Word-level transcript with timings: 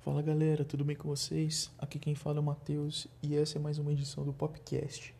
Fala 0.00 0.20
galera, 0.20 0.64
tudo 0.64 0.84
bem 0.84 0.96
com 0.96 1.06
vocês? 1.08 1.72
Aqui 1.78 2.00
quem 2.00 2.16
fala 2.16 2.38
é 2.38 2.40
o 2.40 2.42
Matheus 2.42 3.06
e 3.22 3.36
essa 3.36 3.56
é 3.56 3.60
mais 3.60 3.78
uma 3.78 3.92
edição 3.92 4.24
do 4.24 4.32
Popcast. 4.32 5.14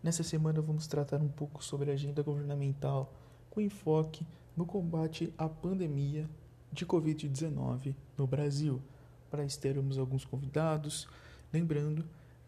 Nessa 0.00 0.22
semana 0.22 0.62
vamos 0.62 0.86
tratar 0.86 1.20
um 1.20 1.28
pouco 1.28 1.64
sobre 1.64 1.90
a 1.90 1.94
agenda 1.94 2.22
governamental 2.22 3.12
com 3.50 3.60
enfoque 3.60 4.24
no 4.56 4.64
combate 4.64 5.34
à 5.36 5.48
pandemia 5.48 6.30
de 6.72 6.86
Covid-19 6.86 7.96
no 8.16 8.28
Brasil. 8.28 8.80
Para 9.28 9.44
isso 9.44 9.58
teremos 9.58 9.98
alguns 9.98 10.24
convidados, 10.24 11.08
lembrando 11.52 12.04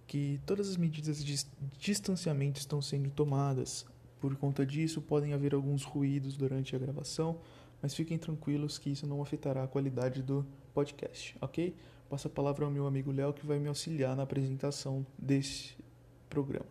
que 0.06 0.40
todas 0.46 0.68
as 0.68 0.76
medidas 0.76 1.24
de 1.24 1.44
distanciamento 1.78 2.58
estão 2.58 2.80
sendo 2.82 3.10
tomadas. 3.10 3.86
Por 4.20 4.36
conta 4.36 4.64
disso, 4.64 5.00
podem 5.00 5.32
haver 5.32 5.54
alguns 5.54 5.82
ruídos 5.82 6.36
durante 6.36 6.74
a 6.74 6.78
gravação, 6.78 7.38
mas 7.82 7.94
fiquem 7.94 8.16
tranquilos 8.16 8.78
que 8.78 8.90
isso 8.90 9.06
não 9.06 9.20
afetará 9.22 9.64
a 9.64 9.68
qualidade 9.68 10.22
do 10.22 10.46
podcast, 10.72 11.36
ok? 11.40 11.74
Passo 12.08 12.28
a 12.28 12.30
palavra 12.30 12.64
ao 12.64 12.70
meu 12.70 12.86
amigo 12.86 13.12
Léo 13.12 13.32
que 13.32 13.46
vai 13.46 13.58
me 13.58 13.68
auxiliar 13.68 14.16
na 14.16 14.22
apresentação 14.22 15.04
desse 15.18 15.74
programa. 16.28 16.66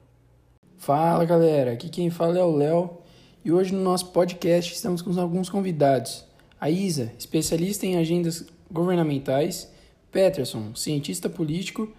Fala 0.77 1.23
galera, 1.25 1.73
aqui 1.73 1.89
quem 1.89 2.09
fala 2.09 2.38
é 2.38 2.43
o 2.43 2.55
Léo 2.55 2.97
e 3.43 3.52
hoje 3.52 3.73
no 3.73 3.81
nosso 3.81 4.07
podcast 4.07 4.73
estamos 4.73 5.02
com 5.02 5.17
alguns 5.19 5.49
convidados. 5.49 6.25
A 6.59 6.69
Isa, 6.69 7.11
especialista 7.17 7.85
em 7.85 7.97
agendas 7.97 8.45
governamentais, 8.71 9.71
Peterson, 10.11 10.73
cientista 10.75 11.29
político 11.29 11.91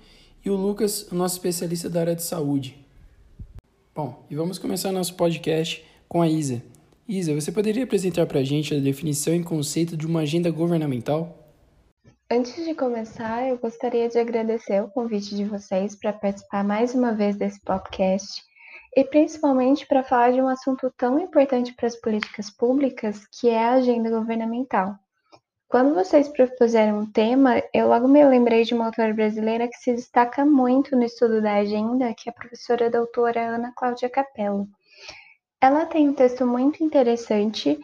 e 0.45 0.51
o 0.51 0.55
Lucas, 0.55 1.11
o 1.11 1.15
nosso 1.15 1.37
especialista 1.37 1.89
da 1.89 2.01
área 2.01 2.15
de 2.15 2.23
saúde. 2.23 2.77
Bom, 3.95 4.25
e 4.29 4.34
vamos 4.34 4.59
começar 4.59 4.93
nosso 4.93 5.15
podcast 5.15 5.84
com 6.09 6.20
a 6.20 6.29
Isa. 6.29 6.62
Isa, 7.09 7.34
você 7.34 7.50
poderia 7.50 7.84
apresentar 7.84 8.27
para 8.27 8.41
a 8.41 8.45
gente 8.45 8.75
a 8.75 8.81
definição 8.81 9.34
e 9.34 9.42
conceito 9.42 9.97
de 9.97 10.06
uma 10.06 10.20
agenda 10.20 10.50
governamental? 10.50 11.39
Antes 12.31 12.65
de 12.65 12.75
começar, 12.75 13.48
eu 13.48 13.59
gostaria 13.59 14.09
de 14.09 14.19
agradecer 14.19 14.83
o 14.83 14.89
convite 14.89 15.34
de 15.37 15.45
vocês 15.45 15.95
para 15.95 16.12
participar 16.12 16.65
mais 16.65 16.95
uma 16.95 17.12
vez 17.12 17.37
desse 17.37 17.61
podcast 17.61 18.42
e 18.97 19.05
principalmente 19.05 19.87
para 19.87 20.03
falar 20.03 20.33
de 20.33 20.41
um 20.41 20.48
assunto 20.48 20.92
tão 20.97 21.19
importante 21.19 21.75
para 21.75 21.87
as 21.87 21.97
políticas 21.97 22.50
públicas, 22.50 23.27
que 23.27 23.48
é 23.48 23.65
a 23.65 23.75
agenda 23.75 24.11
governamental. 24.11 24.98
Quando 25.69 25.95
vocês 25.95 26.29
propuseram 26.29 27.01
um 27.01 27.11
tema, 27.11 27.62
eu 27.73 27.89
logo 27.89 28.07
me 28.07 28.25
lembrei 28.25 28.62
de 28.65 28.75
uma 28.75 28.87
autora 28.87 29.12
brasileira 29.12 29.67
que 29.67 29.77
se 29.77 29.93
destaca 29.93 30.45
muito 30.45 30.95
no 30.95 31.05
estudo 31.05 31.43
da 31.43 31.55
agenda, 31.55 32.15
que 32.15 32.29
é 32.29 32.31
a 32.31 32.34
professora 32.34 32.91
doutora 32.91 33.41
Ana 33.41 33.73
Cláudia 33.75 34.09
Capello. 34.09 34.69
Ela 35.61 35.87
tem 35.87 36.09
um 36.09 36.15
texto 36.15 36.47
muito 36.47 36.84
interessante 36.84 37.79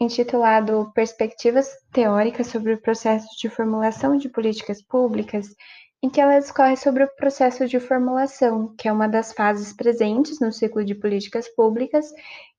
intitulado 0.00 0.90
Perspectivas 0.94 1.68
Teóricas 1.92 2.48
sobre 2.48 2.72
o 2.74 2.80
Processo 2.80 3.28
de 3.38 3.48
Formulação 3.48 4.16
de 4.16 4.28
Políticas 4.28 4.82
Públicas, 4.82 5.54
em 6.02 6.10
que 6.10 6.20
ela 6.20 6.38
discorre 6.38 6.76
sobre 6.76 7.04
o 7.04 7.16
processo 7.16 7.66
de 7.66 7.80
formulação, 7.80 8.74
que 8.76 8.88
é 8.88 8.92
uma 8.92 9.08
das 9.08 9.32
fases 9.32 9.72
presentes 9.72 10.38
no 10.40 10.52
ciclo 10.52 10.84
de 10.84 10.94
políticas 10.94 11.48
públicas, 11.54 12.06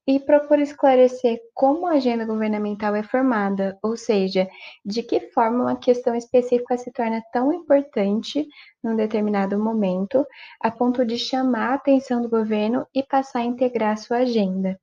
e 0.08 0.18
procura 0.18 0.62
esclarecer 0.62 1.38
como 1.52 1.86
a 1.86 1.92
agenda 1.92 2.24
governamental 2.24 2.96
é 2.96 3.02
formada, 3.02 3.78
ou 3.82 3.94
seja, 3.94 4.48
de 4.82 5.02
que 5.02 5.20
forma 5.20 5.64
uma 5.64 5.76
questão 5.76 6.14
específica 6.14 6.78
se 6.78 6.90
torna 6.90 7.22
tão 7.30 7.52
importante 7.52 8.48
num 8.82 8.96
determinado 8.96 9.58
momento, 9.58 10.26
a 10.62 10.70
ponto 10.70 11.04
de 11.04 11.18
chamar 11.18 11.72
a 11.72 11.74
atenção 11.74 12.22
do 12.22 12.28
governo 12.30 12.86
e 12.94 13.02
passar 13.02 13.40
a 13.40 13.44
integrar 13.44 13.98
sua 13.98 14.20
agenda. 14.20 14.80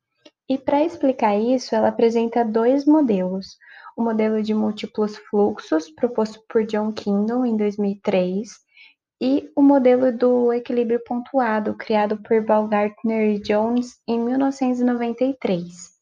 E 0.47 0.59
para 0.59 0.83
explicar 0.83 1.35
isso, 1.35 1.73
ela 1.73 1.87
apresenta 1.87 2.45
dois 2.45 2.85
modelos. 2.85 3.57
O 3.97 4.03
modelo 4.03 4.43
de 4.43 4.53
múltiplos 4.53 5.17
fluxos, 5.17 5.89
proposto 5.89 6.39
por 6.47 6.63
John 6.67 6.91
Kindle 6.91 7.47
em 7.47 7.57
2003, 7.57 8.64
e 9.21 9.49
o 9.55 9.61
modelo 9.61 10.11
do 10.11 10.51
equilíbrio 10.51 11.01
pontuado, 11.05 11.73
criado 11.75 12.17
por 12.17 12.43
Baumgartner 12.43 13.35
e 13.35 13.39
Jones 13.39 13.99
em 14.07 14.19
1993. 14.19 15.95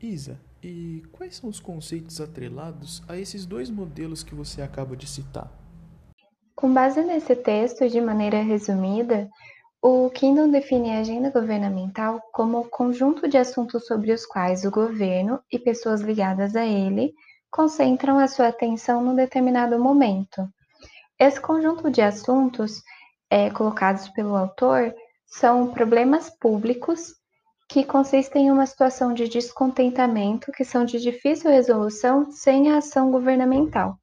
Isa, 0.00 0.40
e 0.62 1.02
quais 1.12 1.36
são 1.36 1.50
os 1.50 1.60
conceitos 1.60 2.20
atrelados 2.20 3.02
a 3.08 3.16
esses 3.16 3.44
dois 3.44 3.70
modelos 3.70 4.22
que 4.22 4.34
você 4.34 4.62
acaba 4.62 4.96
de 4.96 5.06
citar? 5.06 5.50
Com 6.54 6.72
base 6.72 7.02
nesse 7.02 7.34
texto, 7.34 7.88
de 7.88 8.00
maneira 8.00 8.42
resumida, 8.42 9.28
o 9.82 10.10
Kindle 10.10 10.50
define 10.50 10.90
a 10.90 11.00
agenda 11.00 11.30
governamental 11.30 12.20
como 12.32 12.58
o 12.58 12.68
conjunto 12.68 13.26
de 13.26 13.38
assuntos 13.38 13.86
sobre 13.86 14.12
os 14.12 14.26
quais 14.26 14.64
o 14.64 14.70
governo 14.70 15.40
e 15.50 15.58
pessoas 15.58 16.02
ligadas 16.02 16.54
a 16.54 16.66
ele 16.66 17.14
concentram 17.50 18.18
a 18.18 18.28
sua 18.28 18.48
atenção 18.48 19.02
num 19.02 19.14
determinado 19.14 19.78
momento. 19.78 20.46
Esse 21.20 21.38
conjunto 21.38 21.90
de 21.90 22.00
assuntos, 22.00 22.82
é, 23.28 23.50
colocados 23.50 24.08
pelo 24.08 24.34
autor, 24.34 24.94
são 25.26 25.70
problemas 25.70 26.30
públicos 26.30 27.12
que 27.68 27.84
consistem 27.84 28.46
em 28.46 28.50
uma 28.50 28.64
situação 28.64 29.12
de 29.12 29.28
descontentamento 29.28 30.50
que 30.50 30.64
são 30.64 30.82
de 30.82 30.98
difícil 30.98 31.50
resolução 31.50 32.32
sem 32.32 32.72
a 32.72 32.78
ação 32.78 33.10
governamental. 33.10 33.98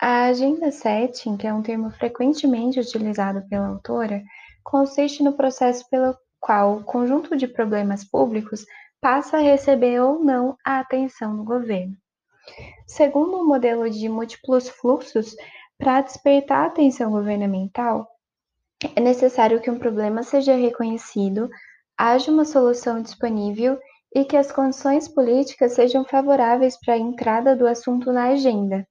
A 0.00 0.24
agenda 0.28 0.72
setting, 0.72 1.36
que 1.36 1.46
é 1.46 1.52
um 1.52 1.60
termo 1.60 1.90
frequentemente 1.90 2.80
utilizado 2.80 3.46
pela 3.46 3.68
autora, 3.68 4.22
consiste 4.64 5.22
no 5.22 5.34
processo 5.34 5.86
pelo 5.90 6.16
qual 6.40 6.78
o 6.78 6.84
conjunto 6.84 7.36
de 7.36 7.46
problemas 7.46 8.02
públicos 8.02 8.64
passa 8.98 9.36
a 9.36 9.40
receber 9.40 10.00
ou 10.00 10.24
não 10.24 10.56
a 10.64 10.80
atenção 10.80 11.36
do 11.36 11.44
governo. 11.44 11.94
Segundo 12.86 13.36
o 13.36 13.46
modelo 13.46 13.88
de 13.90 14.08
múltiplos 14.08 14.70
fluxos, 14.70 15.36
para 15.80 16.02
despertar 16.02 16.62
a 16.62 16.66
atenção 16.66 17.10
governamental, 17.10 18.06
é 18.94 19.00
necessário 19.00 19.60
que 19.60 19.70
um 19.70 19.78
problema 19.78 20.22
seja 20.22 20.54
reconhecido, 20.54 21.50
haja 21.98 22.30
uma 22.30 22.44
solução 22.44 23.02
disponível 23.02 23.76
e 24.14 24.24
que 24.24 24.36
as 24.36 24.52
condições 24.52 25.08
políticas 25.08 25.72
sejam 25.72 26.04
favoráveis 26.04 26.78
para 26.78 26.94
a 26.94 26.98
entrada 26.98 27.56
do 27.56 27.66
assunto 27.66 28.12
na 28.12 28.28
agenda. 28.28 28.86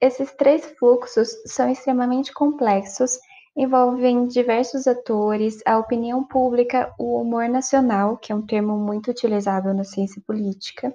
Esses 0.00 0.32
três 0.32 0.64
fluxos 0.78 1.28
são 1.46 1.68
extremamente 1.70 2.32
complexos 2.32 3.18
envolvem 3.56 4.26
diversos 4.26 4.86
atores, 4.86 5.58
a 5.66 5.78
opinião 5.78 6.24
pública, 6.24 6.92
o 6.98 7.20
humor 7.20 7.48
nacional, 7.48 8.16
que 8.16 8.32
é 8.32 8.34
um 8.34 8.46
termo 8.46 8.78
muito 8.78 9.10
utilizado 9.10 9.72
na 9.74 9.84
ciência 9.84 10.22
política, 10.26 10.94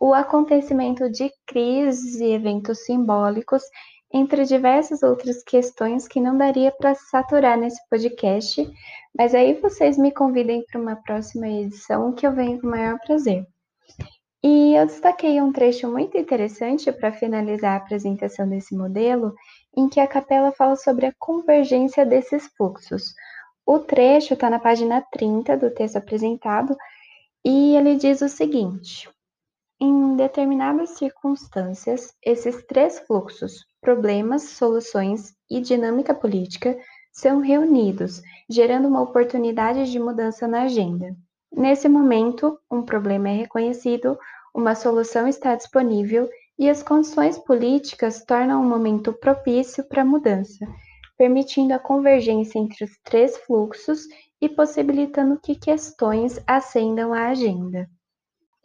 o 0.00 0.12
acontecimento 0.12 1.10
de 1.10 1.30
crises 1.46 2.20
e 2.20 2.32
eventos 2.32 2.84
simbólicos, 2.84 3.62
entre 4.12 4.44
diversas 4.44 5.02
outras 5.02 5.42
questões 5.42 6.06
que 6.06 6.20
não 6.20 6.36
daria 6.36 6.70
para 6.70 6.94
saturar 6.94 7.58
nesse 7.58 7.80
podcast, 7.88 8.70
mas 9.16 9.34
aí 9.34 9.54
vocês 9.54 9.98
me 9.98 10.12
convidem 10.12 10.64
para 10.64 10.80
uma 10.80 10.96
próxima 10.96 11.48
edição 11.48 12.12
que 12.12 12.26
eu 12.26 12.32
venho 12.32 12.60
com 12.60 12.66
o 12.66 12.70
maior 12.70 12.98
prazer. 13.00 13.46
E 14.42 14.74
eu 14.74 14.84
destaquei 14.84 15.40
um 15.40 15.50
trecho 15.50 15.90
muito 15.90 16.18
interessante 16.18 16.92
para 16.92 17.10
finalizar 17.10 17.72
a 17.72 17.76
apresentação 17.76 18.46
desse 18.46 18.76
modelo, 18.76 19.34
em 19.74 19.88
que 19.88 19.98
a 19.98 20.06
capela 20.06 20.52
fala 20.52 20.76
sobre 20.76 21.06
a 21.06 21.14
convergência 21.18 22.04
desses 22.04 22.46
fluxos. 22.54 23.14
O 23.66 23.78
trecho 23.78 24.34
está 24.34 24.50
na 24.50 24.58
página 24.58 25.02
30 25.10 25.56
do 25.56 25.70
texto 25.70 25.96
apresentado 25.96 26.76
e 27.42 27.74
ele 27.74 27.96
diz 27.96 28.20
o 28.20 28.28
seguinte: 28.28 29.08
em 29.80 30.16
determinadas 30.16 30.90
circunstâncias, 30.90 32.14
esses 32.24 32.64
três 32.66 33.00
fluxos, 33.00 33.64
problemas, 33.80 34.42
soluções 34.42 35.34
e 35.50 35.60
dinâmica 35.60 36.14
política, 36.14 36.76
são 37.12 37.40
reunidos, 37.40 38.22
gerando 38.48 38.88
uma 38.88 39.02
oportunidade 39.02 39.90
de 39.90 39.98
mudança 39.98 40.48
na 40.48 40.62
agenda. 40.62 41.14
Nesse 41.52 41.88
momento, 41.88 42.58
um 42.70 42.82
problema 42.82 43.28
é 43.28 43.34
reconhecido, 43.34 44.18
uma 44.54 44.74
solução 44.74 45.28
está 45.28 45.54
disponível 45.54 46.28
e 46.58 46.68
as 46.68 46.82
condições 46.82 47.38
políticas 47.38 48.24
tornam 48.24 48.62
um 48.62 48.68
momento 48.68 49.12
propício 49.12 49.84
para 49.84 50.02
a 50.02 50.04
mudança, 50.04 50.66
permitindo 51.16 51.74
a 51.74 51.78
convergência 51.78 52.58
entre 52.58 52.84
os 52.84 52.90
três 53.04 53.36
fluxos 53.38 54.02
e 54.40 54.48
possibilitando 54.48 55.38
que 55.40 55.54
questões 55.54 56.40
ascendam 56.46 57.12
à 57.12 57.28
agenda. 57.28 57.88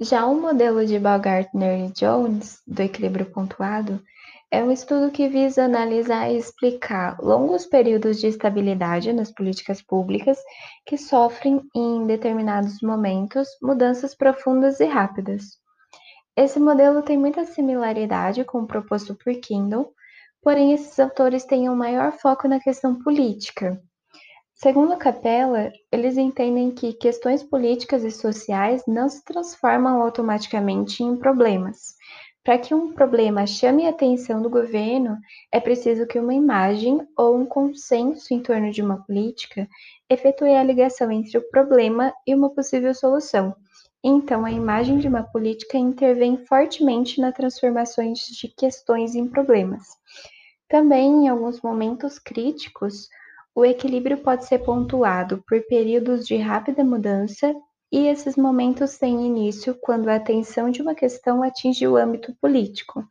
Já 0.01 0.25
o 0.25 0.33
modelo 0.33 0.85
de 0.85 0.97
Baumgartner 0.97 1.85
e 1.87 1.91
Jones, 1.91 2.61
do 2.65 2.81
equilíbrio 2.81 3.25
pontuado, 3.25 4.01
é 4.49 4.63
um 4.63 4.71
estudo 4.71 5.11
que 5.11 5.27
visa 5.27 5.65
analisar 5.65 6.31
e 6.31 6.37
explicar 6.37 7.19
longos 7.19 7.65
períodos 7.65 8.17
de 8.17 8.27
estabilidade 8.27 9.11
nas 9.11 9.29
políticas 9.29 9.81
públicas 9.81 10.39
que 10.85 10.97
sofrem, 10.97 11.61
em 11.75 12.07
determinados 12.07 12.81
momentos, 12.81 13.49
mudanças 13.61 14.15
profundas 14.15 14.79
e 14.79 14.85
rápidas. 14.85 15.59
Esse 16.33 16.61
modelo 16.61 17.01
tem 17.01 17.17
muita 17.17 17.43
similaridade 17.43 18.45
com 18.45 18.59
o 18.59 18.67
proposto 18.67 19.13
por 19.15 19.33
Kindle, 19.33 19.91
porém 20.41 20.71
esses 20.71 20.97
autores 20.97 21.43
têm 21.43 21.69
um 21.69 21.75
maior 21.75 22.13
foco 22.13 22.47
na 22.47 22.61
questão 22.61 22.97
política. 23.03 23.77
Segundo 24.61 24.97
Capella, 24.97 25.71
eles 25.89 26.17
entendem 26.17 26.69
que 26.69 26.91
questões 26.91 27.41
políticas 27.41 28.03
e 28.03 28.11
sociais 28.11 28.83
não 28.85 29.07
se 29.07 29.23
transformam 29.23 30.01
automaticamente 30.01 31.01
em 31.01 31.15
problemas. 31.15 31.95
Para 32.43 32.57
que 32.57 32.75
um 32.75 32.91
problema 32.91 33.47
chame 33.47 33.85
a 33.85 33.91
atenção 33.91 34.41
do 34.41 34.49
governo, 34.49 35.17
é 35.49 35.61
preciso 35.61 36.05
que 36.05 36.19
uma 36.19 36.33
imagem 36.33 36.99
ou 37.17 37.37
um 37.37 37.45
consenso 37.45 38.33
em 38.33 38.41
torno 38.41 38.69
de 38.69 38.81
uma 38.81 39.01
política 39.05 39.65
efetue 40.09 40.53
a 40.53 40.63
ligação 40.63 41.09
entre 41.09 41.37
o 41.37 41.49
problema 41.49 42.13
e 42.27 42.35
uma 42.35 42.49
possível 42.49 42.93
solução. 42.93 43.55
Então, 44.03 44.43
a 44.43 44.51
imagem 44.51 44.97
de 44.97 45.07
uma 45.07 45.23
política 45.23 45.77
intervém 45.77 46.35
fortemente 46.35 47.21
nas 47.21 47.33
transformações 47.33 48.19
de 48.19 48.49
questões 48.49 49.15
em 49.15 49.25
problemas. 49.25 49.87
Também, 50.67 51.23
em 51.23 51.29
alguns 51.29 51.61
momentos 51.61 52.19
críticos, 52.19 53.07
o 53.55 53.65
equilíbrio 53.65 54.17
pode 54.17 54.45
ser 54.45 54.59
pontuado 54.59 55.43
por 55.47 55.61
períodos 55.67 56.25
de 56.25 56.37
rápida 56.37 56.83
mudança, 56.83 57.53
e 57.91 58.07
esses 58.07 58.35
momentos 58.35 58.97
têm 58.97 59.25
início 59.25 59.75
quando 59.81 60.09
a 60.09 60.15
atenção 60.15 60.69
de 60.69 60.81
uma 60.81 60.93
questão 60.93 61.41
atinge 61.41 61.87
o 61.87 61.97
âmbito 61.97 62.35
político. 62.39 63.03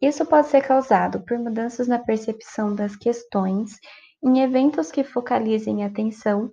Isso 0.00 0.24
pode 0.24 0.48
ser 0.48 0.62
causado 0.62 1.20
por 1.20 1.38
mudanças 1.38 1.88
na 1.88 1.98
percepção 1.98 2.74
das 2.74 2.94
questões, 2.94 3.78
em 4.22 4.40
eventos 4.40 4.92
que 4.92 5.02
focalizem 5.02 5.82
a 5.82 5.88
atenção, 5.88 6.52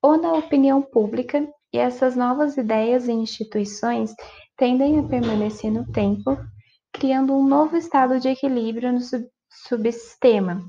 ou 0.00 0.16
na 0.16 0.32
opinião 0.32 0.80
pública, 0.80 1.46
e 1.72 1.78
essas 1.78 2.14
novas 2.14 2.56
ideias 2.56 3.08
e 3.08 3.12
instituições 3.12 4.14
tendem 4.56 5.00
a 5.00 5.02
permanecer 5.02 5.70
no 5.70 5.90
tempo, 5.90 6.38
criando 6.92 7.34
um 7.34 7.46
novo 7.46 7.76
estado 7.76 8.20
de 8.20 8.28
equilíbrio 8.28 8.92
no 8.92 9.00
sub 9.00 9.28
subsistema, 9.50 10.62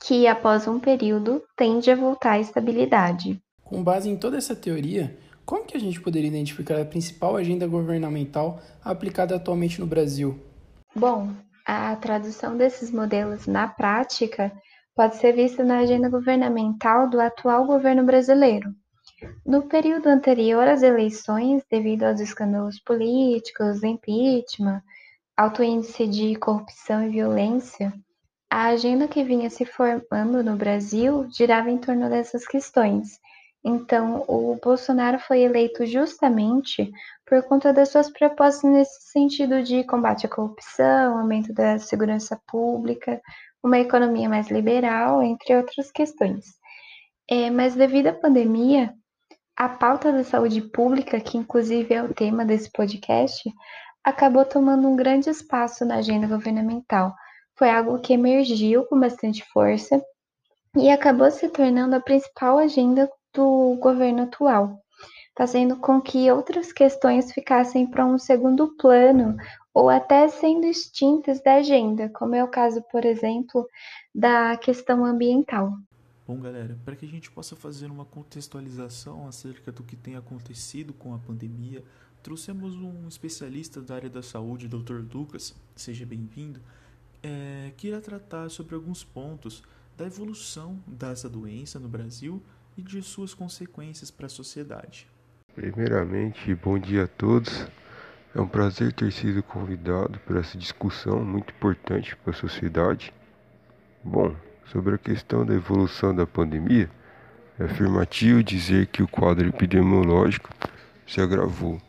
que, 0.00 0.26
após 0.26 0.66
um 0.66 0.78
período, 0.78 1.42
tende 1.56 1.90
a 1.90 1.96
voltar 1.96 2.32
à 2.32 2.40
estabilidade. 2.40 3.40
Com 3.64 3.82
base 3.82 4.08
em 4.08 4.16
toda 4.16 4.36
essa 4.36 4.54
teoria, 4.54 5.16
como 5.44 5.64
que 5.64 5.76
a 5.76 5.80
gente 5.80 6.00
poderia 6.00 6.28
identificar 6.28 6.80
a 6.80 6.84
principal 6.84 7.36
agenda 7.36 7.66
governamental 7.66 8.60
aplicada 8.84 9.36
atualmente 9.36 9.80
no 9.80 9.86
Brasil? 9.86 10.38
Bom, 10.94 11.30
a 11.64 11.94
tradução 11.96 12.56
desses 12.56 12.90
modelos 12.90 13.46
na 13.46 13.68
prática 13.68 14.52
pode 14.94 15.16
ser 15.16 15.32
vista 15.32 15.62
na 15.62 15.78
agenda 15.78 16.08
governamental 16.08 17.08
do 17.08 17.20
atual 17.20 17.66
governo 17.66 18.04
brasileiro. 18.04 18.74
No 19.44 19.62
período 19.62 20.08
anterior 20.08 20.66
às 20.66 20.82
eleições, 20.82 21.62
devido 21.70 22.04
aos 22.04 22.20
escândalos 22.20 22.80
políticos, 22.80 23.82
impeachment, 23.82 24.82
alto 25.36 25.62
índice 25.62 26.06
de 26.06 26.34
corrupção 26.36 27.06
e 27.06 27.10
violência, 27.10 27.92
a 28.56 28.68
agenda 28.68 29.06
que 29.06 29.22
vinha 29.22 29.50
se 29.50 29.66
formando 29.66 30.42
no 30.42 30.56
Brasil 30.56 31.28
girava 31.30 31.70
em 31.70 31.76
torno 31.76 32.08
dessas 32.08 32.46
questões. 32.48 33.20
Então, 33.62 34.24
o 34.26 34.58
Bolsonaro 34.64 35.18
foi 35.18 35.40
eleito 35.40 35.84
justamente 35.84 36.90
por 37.26 37.42
conta 37.42 37.70
das 37.70 37.90
suas 37.90 38.08
propostas 38.08 38.70
nesse 38.70 39.10
sentido 39.10 39.62
de 39.62 39.84
combate 39.84 40.24
à 40.24 40.30
corrupção, 40.30 41.18
aumento 41.18 41.52
da 41.52 41.78
segurança 41.78 42.40
pública, 42.46 43.20
uma 43.62 43.78
economia 43.78 44.26
mais 44.26 44.50
liberal, 44.50 45.22
entre 45.22 45.54
outras 45.54 45.92
questões. 45.92 46.46
É, 47.28 47.50
mas 47.50 47.74
devido 47.74 48.06
à 48.06 48.14
pandemia, 48.14 48.94
a 49.54 49.68
pauta 49.68 50.10
da 50.10 50.24
saúde 50.24 50.62
pública, 50.62 51.20
que 51.20 51.36
inclusive 51.36 51.92
é 51.92 52.02
o 52.02 52.14
tema 52.14 52.42
desse 52.42 52.72
podcast, 52.72 53.52
acabou 54.02 54.46
tomando 54.46 54.88
um 54.88 54.96
grande 54.96 55.28
espaço 55.28 55.84
na 55.84 55.96
agenda 55.96 56.26
governamental, 56.26 57.14
foi 57.56 57.70
algo 57.70 57.98
que 57.98 58.12
emergiu 58.12 58.84
com 58.84 59.00
bastante 59.00 59.44
força 59.52 60.02
e 60.76 60.90
acabou 60.90 61.30
se 61.30 61.48
tornando 61.48 61.96
a 61.96 62.00
principal 62.00 62.58
agenda 62.58 63.10
do 63.32 63.76
governo 63.80 64.24
atual, 64.24 64.78
fazendo 65.36 65.76
com 65.76 66.00
que 66.00 66.30
outras 66.30 66.70
questões 66.72 67.32
ficassem 67.32 67.86
para 67.86 68.04
um 68.04 68.18
segundo 68.18 68.76
plano 68.76 69.36
ou 69.72 69.88
até 69.88 70.28
sendo 70.28 70.66
extintas 70.66 71.42
da 71.42 71.56
agenda, 71.56 72.08
como 72.10 72.34
é 72.34 72.44
o 72.44 72.48
caso, 72.48 72.82
por 72.90 73.04
exemplo, 73.04 73.66
da 74.14 74.56
questão 74.56 75.04
ambiental. 75.04 75.72
Bom, 76.26 76.40
galera, 76.40 76.78
para 76.84 76.96
que 76.96 77.06
a 77.06 77.08
gente 77.08 77.30
possa 77.30 77.54
fazer 77.54 77.86
uma 77.90 78.04
contextualização 78.04 79.28
acerca 79.28 79.70
do 79.70 79.82
que 79.82 79.94
tem 79.94 80.16
acontecido 80.16 80.92
com 80.92 81.14
a 81.14 81.18
pandemia, 81.18 81.84
trouxemos 82.22 82.74
um 82.74 83.06
especialista 83.06 83.80
da 83.80 83.94
área 83.94 84.10
da 84.10 84.22
saúde, 84.22 84.66
Dr. 84.66 85.04
Lucas. 85.14 85.54
Seja 85.76 86.04
bem-vindo 86.04 86.60
é, 87.26 87.72
que 87.76 87.88
irá 87.88 88.00
tratar 88.00 88.48
sobre 88.50 88.76
alguns 88.76 89.02
pontos 89.02 89.62
da 89.96 90.06
evolução 90.06 90.78
dessa 90.86 91.28
doença 91.28 91.80
no 91.80 91.88
Brasil 91.88 92.40
e 92.76 92.82
de 92.82 93.02
suas 93.02 93.34
consequências 93.34 94.10
para 94.12 94.26
a 94.26 94.28
sociedade. 94.30 95.08
Primeiramente, 95.54 96.54
bom 96.54 96.78
dia 96.78 97.04
a 97.04 97.08
todos. 97.08 97.66
É 98.32 98.40
um 98.40 98.46
prazer 98.46 98.92
ter 98.92 99.10
sido 99.10 99.42
convidado 99.42 100.20
para 100.20 100.38
essa 100.38 100.56
discussão 100.56 101.24
muito 101.24 101.52
importante 101.52 102.14
para 102.16 102.30
a 102.30 102.36
sociedade. 102.36 103.12
Bom, 104.04 104.36
sobre 104.66 104.94
a 104.94 104.98
questão 104.98 105.44
da 105.44 105.54
evolução 105.54 106.14
da 106.14 106.26
pandemia, 106.26 106.88
é 107.58 107.64
afirmativo 107.64 108.44
dizer 108.44 108.86
que 108.86 109.02
o 109.02 109.08
quadro 109.08 109.48
epidemiológico 109.48 110.50
se 111.06 111.20
agravou, 111.20 111.80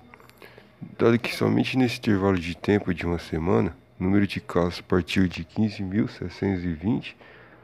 dado 0.98 1.20
que 1.20 1.36
somente 1.36 1.78
nesse 1.78 1.98
intervalo 1.98 2.40
de 2.40 2.56
tempo 2.56 2.94
de 2.94 3.06
uma 3.06 3.20
semana 3.20 3.76
o 4.00 4.04
número 4.04 4.28
de 4.28 4.40
casos 4.40 4.82
partiu 4.82 5.28
de 5.28 5.44
15.720 5.44 7.16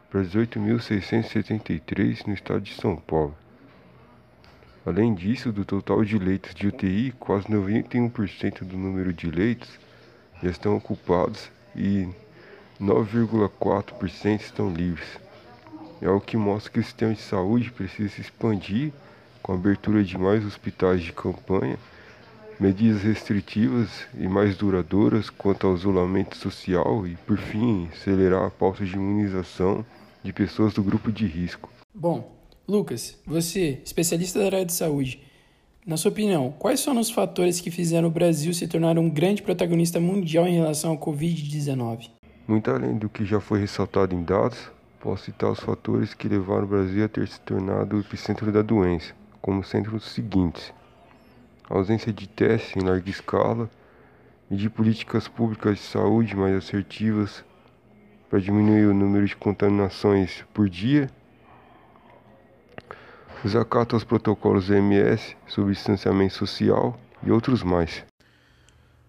para 0.09 0.21
18.673 0.21 2.27
no 2.27 2.33
estado 2.33 2.62
de 2.62 2.74
São 2.74 2.95
Paulo. 2.95 3.35
Além 4.85 5.13
disso, 5.13 5.51
do 5.51 5.63
total 5.63 6.03
de 6.03 6.18
leitos 6.18 6.53
de 6.53 6.68
UTI, 6.68 7.13
quase 7.19 7.47
91% 7.47 8.63
do 8.63 8.77
número 8.77 9.13
de 9.13 9.31
leitos 9.31 9.80
já 10.41 10.50
estão 10.50 10.75
ocupados 10.75 11.50
e 11.75 12.07
9,4% 12.81 14.41
estão 14.41 14.74
livres. 14.74 15.07
É 16.01 16.09
o 16.09 16.19
que 16.19 16.35
mostra 16.35 16.71
que 16.71 16.80
o 16.80 16.83
sistema 16.83 17.13
de 17.13 17.21
saúde 17.21 17.71
precisa 17.71 18.09
se 18.09 18.21
expandir 18.21 18.91
com 19.41 19.53
a 19.53 19.56
abertura 19.56 20.03
de 20.03 20.18
mais 20.18 20.45
hospitais 20.45 21.01
de 21.01 21.13
campanha 21.13 21.77
medidas 22.59 23.01
restritivas 23.01 23.89
e 24.17 24.27
mais 24.27 24.55
duradouras 24.55 25.29
quanto 25.29 25.67
ao 25.67 25.75
isolamento 25.75 26.38
social 26.38 27.05
e, 27.07 27.15
por 27.15 27.38
fim, 27.38 27.89
acelerar 27.91 28.45
a 28.45 28.50
pauta 28.50 28.85
de 28.85 28.95
imunização 28.95 29.85
de 30.23 30.31
pessoas 30.31 30.73
do 30.73 30.83
grupo 30.83 31.11
de 31.11 31.25
risco. 31.25 31.69
Bom, 31.94 32.31
Lucas, 32.67 33.19
você, 33.25 33.81
especialista 33.83 34.39
da 34.39 34.45
área 34.45 34.65
de 34.65 34.73
saúde, 34.73 35.21
na 35.85 35.97
sua 35.97 36.11
opinião, 36.11 36.53
quais 36.57 36.79
são 36.79 36.97
os 36.97 37.11
fatores 37.11 37.59
que 37.59 37.69
fizeram 37.69 38.07
o 38.07 38.11
Brasil 38.11 38.54
se 38.54 38.68
tornar 38.68 38.97
um 38.97 39.09
grande 39.09 39.42
protagonista 39.42 39.99
mundial 39.99 40.47
em 40.47 40.56
relação 40.56 40.92
ao 40.92 40.97
Covid-19? 40.97 42.09
Muito 42.47 42.71
além 42.71 42.97
do 42.97 43.09
que 43.09 43.25
já 43.25 43.42
foi 43.42 43.59
ressaltado 43.59 44.16
em 44.16 44.23
dados, 44.23 44.71
posso 45.01 45.25
citar 45.25 45.51
os 45.51 45.59
fatores 45.59 46.13
que 46.13 46.30
levaram 46.30 46.63
o 46.63 46.68
Brasil 46.68 47.04
a 47.04 47.09
ter 47.09 47.28
se 47.28 47.39
tornado 47.42 47.97
o 47.97 47.99
epicentro 47.99 48.49
da 48.49 48.61
doença, 48.61 49.13
como 49.42 49.61
sendo 49.61 49.94
os 49.94 50.06
seguintes: 50.06 50.73
ausência 51.77 52.13
de 52.13 52.27
testes 52.27 52.75
em 52.75 52.85
larga 52.85 53.09
escala 53.09 53.69
e 54.49 54.56
de 54.56 54.69
políticas 54.69 55.27
públicas 55.27 55.77
de 55.77 55.83
saúde 55.83 56.35
mais 56.35 56.56
assertivas 56.56 57.44
para 58.30 58.39
diminuir 58.39 58.87
o 58.87 58.94
número 58.94 59.25
de 59.25 59.35
contaminações 59.35 60.44
por 60.53 60.69
dia, 60.69 61.09
desacato 63.44 63.95
aos 63.95 64.03
protocolos 64.03 64.69
OMS 64.69 65.37
sobre 65.47 65.73
distanciamento 65.73 66.33
social 66.33 66.99
e 67.21 67.31
outros 67.31 67.61
mais. 67.61 68.03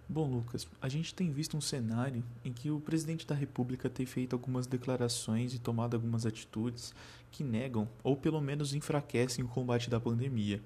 Bom, 0.07 0.31
Lucas, 0.31 0.69
a 0.81 0.89
gente 0.89 1.15
tem 1.15 1.31
visto 1.31 1.57
um 1.57 1.61
cenário 1.61 2.23
em 2.45 2.53
que 2.53 2.71
o 2.71 2.79
presidente 2.79 3.27
da 3.27 3.35
República 3.35 3.89
tem 3.89 4.05
feito 4.05 4.35
algumas 4.35 4.67
declarações 4.67 5.55
e 5.55 5.59
tomado 5.59 5.95
algumas 5.95 6.27
atitudes 6.27 6.95
que 7.33 7.43
negam 7.43 7.89
ou 8.03 8.17
pelo 8.17 8.41
menos 8.41 8.75
enfraquecem 8.75 9.45
o 9.45 9.49
combate 9.49 9.89
da 9.89 9.99
pandemia. 9.99 10.61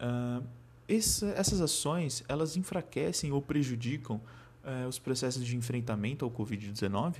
Uh, 0.00 0.46
essa, 0.88 1.26
essas 1.36 1.60
ações 1.60 2.22
elas 2.28 2.56
enfraquecem 2.56 3.32
ou 3.32 3.40
prejudicam 3.40 4.20
eh, 4.64 4.86
os 4.86 4.98
processos 4.98 5.44
de 5.44 5.56
enfrentamento 5.56 6.24
ao 6.24 6.30
Covid-19? 6.30 7.16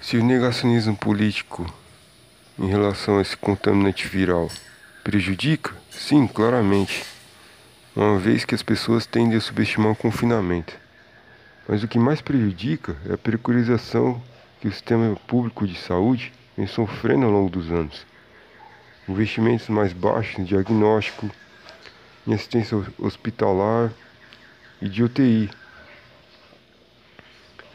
Se 0.00 0.16
o 0.16 0.24
negacionismo 0.24 0.96
político 0.96 1.72
em 2.58 2.66
relação 2.66 3.18
a 3.18 3.22
esse 3.22 3.36
contaminante 3.36 4.06
viral 4.06 4.50
prejudica, 5.02 5.74
sim, 5.90 6.26
claramente, 6.26 7.04
uma 7.94 8.18
vez 8.18 8.44
que 8.44 8.54
as 8.54 8.62
pessoas 8.62 9.06
tendem 9.06 9.38
a 9.38 9.40
subestimar 9.40 9.92
o 9.92 9.96
confinamento. 9.96 10.76
Mas 11.66 11.82
o 11.82 11.88
que 11.88 11.98
mais 11.98 12.20
prejudica 12.20 12.96
é 13.08 13.14
a 13.14 13.18
precarização 13.18 14.22
que 14.60 14.68
o 14.68 14.72
sistema 14.72 15.14
público 15.26 15.66
de 15.66 15.78
saúde 15.78 16.32
vem 16.56 16.66
sofrendo 16.66 17.26
ao 17.26 17.32
longo 17.32 17.50
dos 17.50 17.70
anos. 17.70 18.06
Investimentos 19.08 19.68
mais 19.68 19.92
baixos 19.92 20.38
em 20.38 20.44
diagnóstico, 20.44 21.30
em 22.28 22.34
assistência 22.34 22.76
hospitalar 22.98 23.92
e 24.82 24.88
de 24.88 25.02
UTI. 25.02 25.48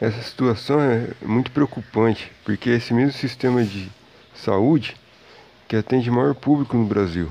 Essa 0.00 0.22
situação 0.22 0.80
é 0.80 1.10
muito 1.20 1.50
preocupante, 1.50 2.30
porque 2.44 2.70
esse 2.70 2.94
mesmo 2.94 3.12
sistema 3.12 3.64
de 3.64 3.90
saúde 4.34 4.96
que 5.66 5.74
atende 5.74 6.10
maior 6.10 6.34
público 6.34 6.76
no 6.76 6.86
Brasil 6.86 7.28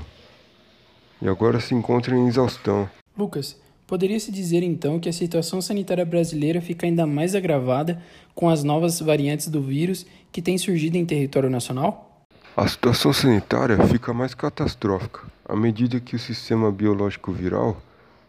e 1.22 1.28
agora 1.28 1.60
se 1.60 1.74
encontra 1.74 2.14
em 2.14 2.26
exaustão. 2.28 2.88
Lucas, 3.16 3.58
poderia-se 3.86 4.30
dizer 4.30 4.62
então 4.62 5.00
que 5.00 5.08
a 5.08 5.12
situação 5.12 5.62
sanitária 5.62 6.04
brasileira 6.04 6.60
fica 6.60 6.86
ainda 6.86 7.06
mais 7.06 7.34
agravada 7.34 8.02
com 8.34 8.48
as 8.50 8.62
novas 8.62 9.00
variantes 9.00 9.48
do 9.48 9.62
vírus 9.62 10.04
que 10.30 10.42
têm 10.42 10.58
surgido 10.58 10.98
em 10.98 11.06
território 11.06 11.48
nacional? 11.48 12.13
A 12.56 12.68
situação 12.68 13.12
sanitária 13.12 13.76
fica 13.88 14.14
mais 14.14 14.32
catastrófica 14.32 15.22
à 15.44 15.56
medida 15.56 15.98
que 15.98 16.14
o 16.14 16.20
sistema 16.20 16.70
biológico 16.70 17.32
viral 17.32 17.82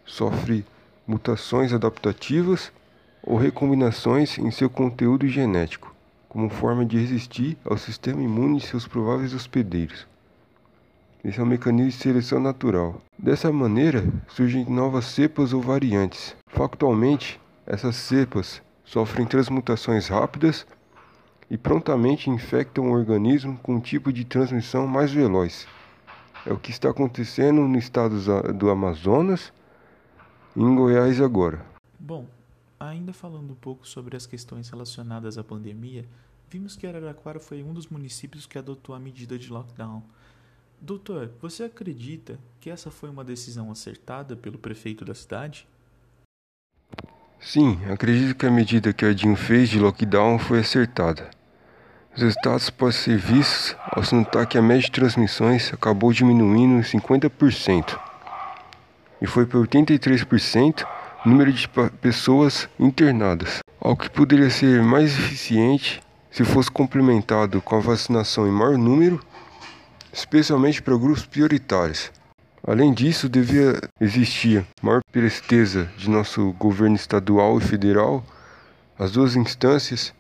sofre 0.04 0.66
mutações 1.06 1.72
adaptativas 1.72 2.72
ou 3.22 3.38
recombinações 3.38 4.40
em 4.40 4.50
seu 4.50 4.68
conteúdo 4.68 5.28
genético, 5.28 5.94
como 6.28 6.50
forma 6.50 6.84
de 6.84 6.98
resistir 6.98 7.56
ao 7.64 7.78
sistema 7.78 8.20
imune 8.20 8.58
e 8.58 8.62
seus 8.62 8.88
prováveis 8.88 9.32
hospedeiros. 9.32 10.08
Esse 11.24 11.40
é 11.40 11.44
um 11.44 11.46
mecanismo 11.46 11.92
de 11.92 11.98
seleção 11.98 12.40
natural. 12.40 13.00
Dessa 13.20 13.52
maneira, 13.52 14.04
surgem 14.28 14.66
novas 14.66 15.06
cepas 15.06 15.54
ou 15.54 15.62
variantes. 15.62 16.36
Factualmente, 16.48 17.40
essas 17.68 17.96
cepas 17.96 18.60
sofrem 18.84 19.28
transmutações 19.28 20.08
rápidas 20.08 20.66
e 21.50 21.58
prontamente 21.58 22.30
infectam 22.30 22.90
o 22.90 22.94
organismo 22.94 23.58
com 23.60 23.76
um 23.76 23.80
tipo 23.80 24.12
de 24.12 24.26
transmissão 24.26 24.88
mais 24.88 25.12
veloz. 25.12 25.68
É 26.46 26.54
o 26.54 26.60
que 26.60 26.72
está 26.72 26.90
acontecendo 26.90 27.62
no 27.62 27.78
estado 27.78 28.16
do 28.54 28.70
Amazonas 28.70 29.52
e 30.56 30.62
em 30.62 30.76
Goiás 30.76 31.20
agora. 31.20 31.66
Bom, 32.00 32.28
ainda 32.80 33.14
falando 33.14 33.52
um 33.52 33.56
pouco 33.56 33.88
sobre 33.88 34.16
as 34.16 34.26
questões 34.26 34.70
relacionadas 34.70 35.38
à 35.38 35.44
pandemia, 35.44 36.06
vimos 36.50 36.76
que 36.76 36.86
Araraquara 36.86 37.40
foi 37.40 37.64
um 37.64 37.74
dos 37.74 37.88
municípios 37.88 38.46
que 38.46 38.58
adotou 38.58 38.96
a 38.96 39.00
medida 39.00 39.38
de 39.38 39.52
lockdown. 39.52 40.04
Doutor, 40.80 41.32
você 41.42 41.64
acredita 41.64 42.38
que 42.60 42.70
essa 42.70 42.92
foi 42.92 43.10
uma 43.10 43.24
decisão 43.24 43.72
acertada 43.72 44.36
pelo 44.36 44.58
prefeito 44.58 45.04
da 45.04 45.16
cidade? 45.16 45.68
Sim, 47.40 47.80
acredito 47.92 48.36
que 48.36 48.46
a 48.46 48.52
medida 48.52 48.94
que 48.94 49.06
a 49.06 49.14
DIN 49.14 49.36
fez 49.36 49.70
de 49.70 49.80
lockdown 49.80 50.40
foi 50.40 50.60
acertada. 50.60 51.30
Os 52.16 52.22
resultados 52.22 52.70
podem 52.70 52.98
ser 52.98 53.18
vistos 53.18 53.76
ao 53.92 54.04
se 54.04 54.16
notar 54.16 54.48
que 54.48 54.58
a 54.58 54.62
média 54.62 54.84
de 54.84 54.92
transmissões 54.92 55.74
acabou 55.74 56.12
diminuindo 56.14 56.80
em 56.80 56.82
50% 56.82 58.00
e 59.22 59.28
foi 59.28 59.46
para 59.46 59.60
83% 59.60 60.86
o 61.26 61.30
número 61.30 61.52
de 61.52 61.68
pessoas 62.02 62.70
internadas, 62.80 63.60
algo 63.82 64.02
que 64.02 64.10
poderia 64.10 64.50
ser 64.50 64.82
mais 64.82 65.18
eficiente 65.18 66.02
se 66.32 66.44
fosse 66.44 66.70
complementado 66.70 67.62
com 67.62 67.76
a 67.76 67.80
vacinação 67.80 68.48
em 68.48 68.52
maior 68.52 68.78
número 68.78 69.22
especialmente 70.16 70.82
para 70.82 70.96
grupos 70.96 71.26
prioritários. 71.26 72.10
Além 72.68 72.92
disso, 72.92 73.30
devia 73.30 73.80
existir 74.02 74.66
maior 74.82 75.02
presteza 75.12 75.88
de 75.98 76.10
nosso 76.10 76.52
governo 76.54 76.96
estadual 76.96 77.60
e 77.60 77.62
federal, 77.62 78.26
as 78.98 79.12
duas 79.12 79.36
instâncias, 79.36 80.12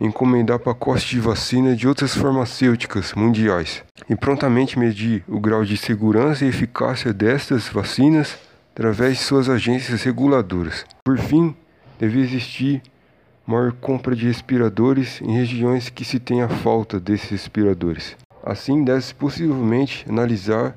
encomendar 0.00 0.60
pacotes 0.60 1.08
de 1.08 1.18
vacina 1.18 1.74
de 1.74 1.88
outras 1.88 2.14
farmacêuticas 2.14 3.14
mundiais 3.14 3.82
e 4.08 4.14
prontamente 4.14 4.78
medir 4.78 5.24
o 5.26 5.40
grau 5.40 5.64
de 5.64 5.76
segurança 5.76 6.44
e 6.44 6.48
eficácia 6.48 7.12
destas 7.12 7.68
vacinas 7.68 8.38
através 8.72 9.18
de 9.18 9.24
suas 9.24 9.48
agências 9.48 10.04
reguladoras. 10.04 10.84
Por 11.02 11.18
fim, 11.18 11.52
devia 11.98 12.22
existir 12.22 12.80
maior 13.44 13.72
compra 13.72 14.14
de 14.14 14.26
respiradores 14.26 15.20
em 15.20 15.32
regiões 15.36 15.88
que 15.88 16.04
se 16.04 16.20
tenha 16.20 16.48
falta 16.48 17.00
desses 17.00 17.28
respiradores. 17.30 18.16
Assim, 18.44 18.84
deve-se 18.84 19.14
possivelmente 19.14 20.04
analisar 20.08 20.76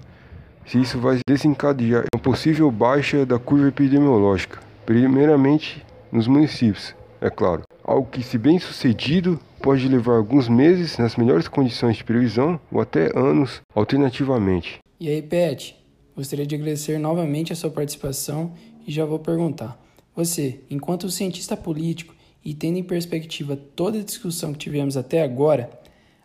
se 0.70 0.80
isso 0.80 1.00
vai 1.00 1.18
desencadear 1.28 2.06
uma 2.14 2.22
possível 2.22 2.70
baixa 2.70 3.26
da 3.26 3.40
curva 3.40 3.70
epidemiológica, 3.70 4.60
primeiramente 4.86 5.84
nos 6.12 6.28
municípios, 6.28 6.94
é 7.20 7.28
claro. 7.28 7.64
Algo 7.84 8.08
que, 8.08 8.22
se 8.22 8.38
bem 8.38 8.60
sucedido, 8.60 9.40
pode 9.64 9.88
levar 9.88 10.18
alguns 10.18 10.48
meses 10.48 10.96
nas 11.00 11.16
melhores 11.16 11.48
condições 11.48 11.98
de 11.98 12.04
previsão 12.04 12.60
ou 12.72 12.80
até 12.80 13.12
anos, 13.18 13.62
alternativamente. 13.74 14.78
E 15.00 15.10
aí, 15.10 15.24
Pet, 15.24 15.76
gostaria 16.16 16.46
de 16.46 16.54
agradecer 16.54 17.00
novamente 17.00 17.52
a 17.52 17.56
sua 17.56 17.72
participação 17.72 18.54
e 18.86 18.92
já 18.92 19.06
vou 19.06 19.18
perguntar: 19.18 19.84
você, 20.16 20.60
enquanto 20.70 21.10
cientista 21.10 21.58
político 21.58 22.14
e 22.46 22.54
tendo 22.54 22.78
em 22.78 22.84
perspectiva 22.84 23.58
toda 23.76 23.98
a 23.98 24.04
discussão 24.04 24.54
que 24.54 24.60
tivemos 24.60 24.96
até 24.96 25.24
agora, 25.24 25.68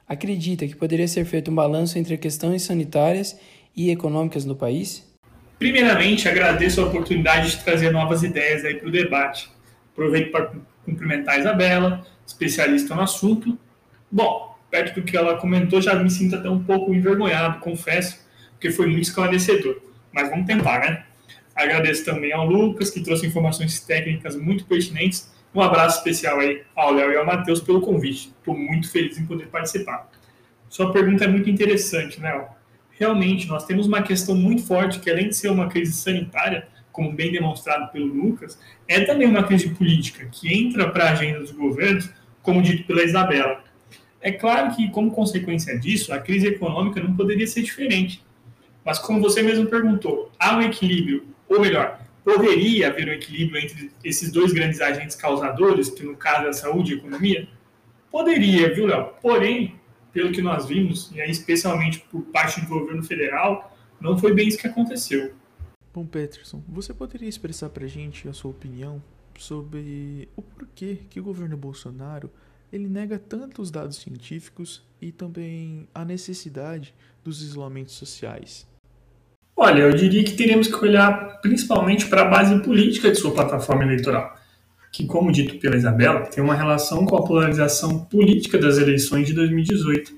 acredita 0.07 0.69
que 0.69 0.77
poderia 0.77 1.09
ser 1.09 1.25
feito 1.25 1.51
um 1.51 1.55
balanço 1.55 1.99
entre 1.99 2.19
questões 2.19 2.63
sanitárias 2.63 3.37
e 3.77 3.91
econômicas 3.91 4.45
no 4.45 4.55
país? 4.57 5.11
Primeiramente, 5.59 6.29
agradeço 6.29 6.81
a 6.81 6.85
oportunidade 6.85 7.51
de 7.51 7.65
trazer 7.65 7.91
novas 7.91 8.23
ideias 8.23 8.65
aí 8.65 8.75
para 8.75 8.89
o 8.89 8.91
debate. 8.91 9.51
Aproveito 9.93 10.31
para 10.31 10.53
cumprimentar 10.85 11.37
a 11.37 11.39
Isabela, 11.39 12.07
especialista 12.27 12.95
no 12.95 13.03
assunto. 13.03 13.59
Bom, 14.11 14.57
perto 14.71 15.01
do 15.01 15.03
que 15.03 15.17
ela 15.17 15.37
comentou, 15.37 15.81
já 15.81 15.95
me 15.95 16.11
sinto 16.11 16.37
até 16.37 16.51
um 16.51 16.63
pouco 16.63 16.93
envergonhado, 16.93 17.61
confesso, 17.61 18.19
porque 18.53 18.71
foi 18.71 18.87
muito 18.87 19.05
esclarecedor. 19.05 19.81
Mas 20.13 20.29
vamos 20.29 20.47
tentar, 20.47 20.81
né? 20.81 21.05
Agradeço 21.55 22.05
também 22.05 22.33
ao 22.33 22.47
Lucas, 22.47 22.91
que 22.91 23.01
trouxe 23.01 23.27
informações 23.27 23.81
técnicas 23.81 24.37
muito 24.37 24.65
pertinentes 24.65 25.33
um 25.55 25.61
abraço 25.61 25.99
especial 25.99 26.41
aí 26.41 26.65
ao 26.75 26.93
Léo 26.93 27.13
e 27.13 27.17
ao 27.17 27.25
Matheus 27.25 27.61
pelo 27.61 27.81
convite. 27.81 28.35
Estou 28.39 28.59
muito 28.59 28.91
feliz 28.91 29.17
em 29.17 29.25
poder 29.25 29.47
participar. 29.47 30.11
Sua 30.69 30.93
pergunta 30.93 31.25
é 31.25 31.29
muito 31.29 31.49
interessante, 31.49 32.21
Léo. 32.21 32.47
Realmente, 32.99 33.49
nós 33.49 33.67
temos 33.67 33.87
uma 33.87 34.03
questão 34.03 34.35
muito 34.35 34.63
forte 34.63 35.01
que, 35.01 35.11
além 35.11 35.29
de 35.29 35.37
ser 35.37 35.51
uma 35.51 35.69
crise 35.69 35.93
sanitária, 35.93 36.69
como 36.93 37.13
bem 37.13 37.33
demonstrado 37.33 37.91
pelo 37.91 38.07
Lucas, 38.07 38.59
é 38.87 39.01
também 39.01 39.27
uma 39.27 39.43
crise 39.43 39.69
política 39.71 40.27
que 40.31 40.55
entra 40.55 40.89
para 40.91 41.09
a 41.09 41.13
agenda 41.13 41.41
dos 41.41 41.51
governos, 41.51 42.09
como 42.41 42.63
dito 42.63 42.87
pela 42.87 43.03
Isabela. 43.03 43.65
É 44.21 44.31
claro 44.31 44.75
que, 44.75 44.89
como 44.91 45.11
consequência 45.11 45.77
disso, 45.79 46.15
a 46.15 46.21
crise 46.21 46.47
econômica 46.47 47.03
não 47.03 47.15
poderia 47.17 47.47
ser 47.47 47.63
diferente. 47.63 48.23
Mas, 48.85 48.99
como 48.99 49.21
você 49.21 49.43
mesmo 49.43 49.67
perguntou, 49.67 50.31
há 50.39 50.57
um 50.57 50.63
equilíbrio, 50.63 51.27
ou 51.49 51.61
melhor, 51.61 52.01
poderia 52.25 52.89
haver 52.89 53.09
um 53.09 53.13
equilíbrio 53.13 53.61
entre 53.61 53.91
esses 54.05 54.31
dois 54.31 54.53
grandes 54.53 54.81
agentes 54.81 55.17
causadores, 55.17 55.91
que 55.91 56.05
no 56.05 56.17
caso 56.17 56.47
é 56.47 56.51
a 56.51 56.53
saúde 56.53 56.93
e 56.93 56.95
a 56.95 56.99
economia? 56.99 57.49
Poderia, 58.11 58.73
viu, 58.73 58.87
Léo? 58.87 59.11
Porém, 59.21 59.75
pelo 60.15 60.33
que 60.33 60.41
nós 60.41 60.67
vimos, 60.67 61.11
e 61.13 61.21
aí 61.21 61.31
especialmente 61.31 61.99
por 62.11 62.23
parte 62.23 62.61
do 62.61 62.69
governo 62.69 63.03
federal, 63.03 63.77
não 64.01 64.17
foi 64.17 64.33
bem 64.33 64.47
isso 64.47 64.57
que 64.57 64.69
aconteceu. 64.69 65.35
Bom, 65.93 66.07
Peterson, 66.07 66.63
você 66.69 66.95
poderia 66.95 67.29
expressar 67.29 67.69
para 67.69 67.85
a 67.85 67.89
gente 67.89 68.29
a 68.29 68.33
sua 68.33 68.53
opinião 68.53 69.03
sobre 69.37 70.29
o 70.37 70.43
porquê 70.43 70.99
que 71.11 71.19
o 71.19 71.23
governo 71.23 71.57
Bolsonaro 71.57 72.31
ele 72.73 72.89
nega 72.89 73.19
tanto 73.19 73.61
os 73.61 73.71
dados 73.71 73.97
científicos 73.97 74.83
e 75.01 75.13
também 75.13 75.89
a 75.95 76.05
necessidade 76.05 76.95
dos 77.23 77.43
isolamentos 77.43 77.95
sociais? 77.95 78.67
Olha, 79.57 79.83
eu 79.83 79.95
diria 79.95 80.25
que 80.25 80.33
teríamos 80.33 80.67
que 80.67 80.75
olhar 80.75 81.41
principalmente 81.41 82.07
para 82.07 82.23
a 82.23 82.29
base 82.29 82.61
política 82.63 83.11
de 83.11 83.17
sua 83.17 83.33
plataforma 83.33 83.85
eleitoral, 83.85 84.37
que, 84.95 85.05
como 85.05 85.33
dito 85.33 85.59
pela 85.59 85.75
Isabela, 85.75 86.21
tem 86.21 86.43
uma 86.43 86.55
relação 86.55 87.05
com 87.05 87.17
a 87.17 87.25
polarização 87.25 87.99
política 87.99 88.57
das 88.57 88.79
eleições 88.79 89.27
de 89.27 89.33
2018. 89.33 90.13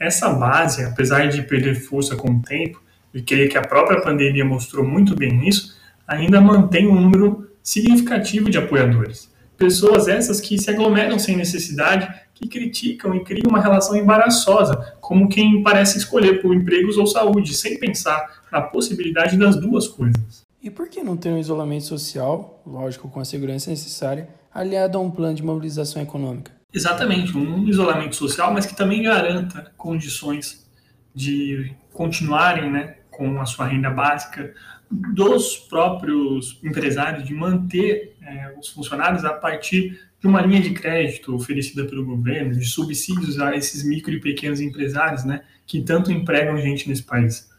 Essa 0.00 0.30
base, 0.30 0.82
apesar 0.84 1.28
de 1.28 1.42
perder 1.42 1.74
força 1.74 2.16
com 2.16 2.30
o 2.30 2.40
tempo, 2.40 2.82
e 3.12 3.20
creio 3.20 3.50
que 3.50 3.58
a 3.58 3.62
própria 3.62 4.00
pandemia 4.00 4.42
mostrou 4.42 4.86
muito 4.86 5.14
bem 5.14 5.46
isso, 5.46 5.76
ainda 6.08 6.40
mantém 6.40 6.88
um 6.88 6.98
número 6.98 7.46
significativo 7.62 8.48
de 8.48 8.56
apoiadores. 8.56 9.30
Pessoas 9.58 10.08
essas 10.08 10.40
que 10.40 10.56
se 10.58 10.70
aglomeram 10.70 11.18
sem 11.18 11.36
necessidade, 11.36 12.08
que 12.32 12.48
criticam 12.48 13.14
e 13.14 13.22
criam 13.22 13.50
uma 13.50 13.60
relação 13.60 13.94
embaraçosa, 13.96 14.96
como 15.02 15.28
quem 15.28 15.62
parece 15.62 15.98
escolher 15.98 16.40
por 16.40 16.56
empregos 16.56 16.96
ou 16.96 17.06
saúde, 17.06 17.52
sem 17.52 17.78
pensar 17.78 18.40
a 18.50 18.62
possibilidade 18.62 19.36
das 19.36 19.56
duas 19.56 19.86
coisas. 19.86 20.42
E 20.62 20.70
por 20.70 20.88
que 20.88 21.02
não 21.02 21.16
ter 21.16 21.30
um 21.30 21.38
isolamento 21.38 21.84
social, 21.86 22.62
lógico, 22.64 23.08
com 23.08 23.18
a 23.18 23.24
segurança 23.24 23.68
necessária, 23.68 24.28
aliado 24.54 24.96
a 24.96 25.00
um 25.00 25.10
plano 25.10 25.34
de 25.34 25.42
mobilização 25.42 26.00
econômica? 26.00 26.52
Exatamente, 26.72 27.36
um 27.36 27.68
isolamento 27.68 28.14
social, 28.14 28.54
mas 28.54 28.64
que 28.64 28.76
também 28.76 29.02
garanta 29.02 29.72
condições 29.76 30.64
de 31.12 31.74
continuarem 31.92 32.70
né, 32.70 32.96
com 33.10 33.40
a 33.40 33.44
sua 33.44 33.66
renda 33.66 33.90
básica, 33.90 34.54
dos 34.88 35.56
próprios 35.56 36.60
empresários 36.62 37.24
de 37.26 37.34
manter 37.34 38.14
é, 38.22 38.54
os 38.56 38.68
funcionários 38.68 39.24
a 39.24 39.32
partir 39.32 39.98
de 40.20 40.26
uma 40.28 40.40
linha 40.42 40.60
de 40.60 40.70
crédito 40.70 41.34
oferecida 41.34 41.84
pelo 41.86 42.04
governo, 42.04 42.52
de 42.52 42.64
subsídios 42.64 43.40
a 43.40 43.56
esses 43.56 43.82
micro 43.82 44.12
e 44.12 44.20
pequenos 44.20 44.60
empresários, 44.60 45.24
né, 45.24 45.42
que 45.66 45.82
tanto 45.82 46.12
empregam 46.12 46.56
gente 46.58 46.88
nesse 46.88 47.02
país. 47.02 47.50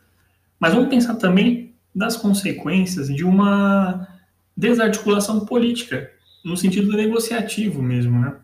Mas 0.58 0.74
vamos 0.74 0.90
pensar 0.90 1.16
também 1.16 1.73
das 1.96 2.16
consequências 2.18 3.08
de 3.08 3.24
uma 3.24 4.08
desarticulação 4.56 5.46
política, 5.46 6.10
no 6.44 6.58
sentido 6.58 6.96
negociativo 6.96 7.82
mesmo, 7.82 8.20
né? 8.20 8.36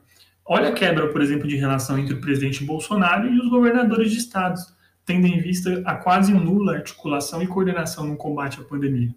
Olha 0.46 0.70
a 0.70 0.74
quebra, 0.74 1.08
por 1.10 1.22
exemplo, 1.22 1.48
de 1.48 1.56
relação 1.56 1.98
entre 2.00 2.15
o 2.15 2.22
presidente 2.22 2.63
Bolsonaro 2.63 3.27
e 3.27 3.39
os 3.39 3.50
governadores 3.50 4.12
de 4.12 4.18
estados. 4.18 4.74
tendo 5.10 5.25
em 5.25 5.39
vista 5.39 5.82
a 5.86 5.96
quase 5.96 6.32
nula 6.32 6.75
articulação 6.75 7.41
e 7.41 7.48
coordenação 7.48 8.06
no 8.06 8.15
combate 8.15 8.60
à 8.62 8.63
pandemia. 8.63 9.10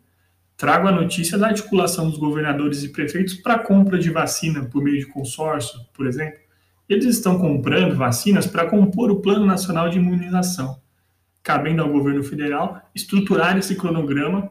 Trago 0.57 0.89
a 0.89 0.93
notícia 0.93 1.37
da 1.37 1.49
articulação 1.49 2.09
dos 2.09 2.19
governadores 2.19 2.83
e 2.83 2.89
prefeitos 2.89 3.35
para 3.35 3.59
compra 3.59 3.99
de 3.99 4.09
vacina 4.09 4.65
por 4.65 4.83
meio 4.83 5.01
de 5.01 5.07
consórcio, 5.07 5.79
por 5.93 6.07
exemplo. 6.07 6.39
Eles 6.89 7.05
estão 7.05 7.39
comprando 7.39 7.95
vacinas 7.95 8.47
para 8.47 8.71
compor 8.71 9.11
o 9.11 9.21
Plano 9.21 9.45
Nacional 9.45 9.91
de 9.91 9.99
Imunização, 9.99 10.81
cabendo 11.43 11.83
ao 11.83 11.91
governo 11.91 12.23
federal 12.23 12.81
estruturar 12.95 13.57
esse 13.59 13.75
cronograma 13.75 14.51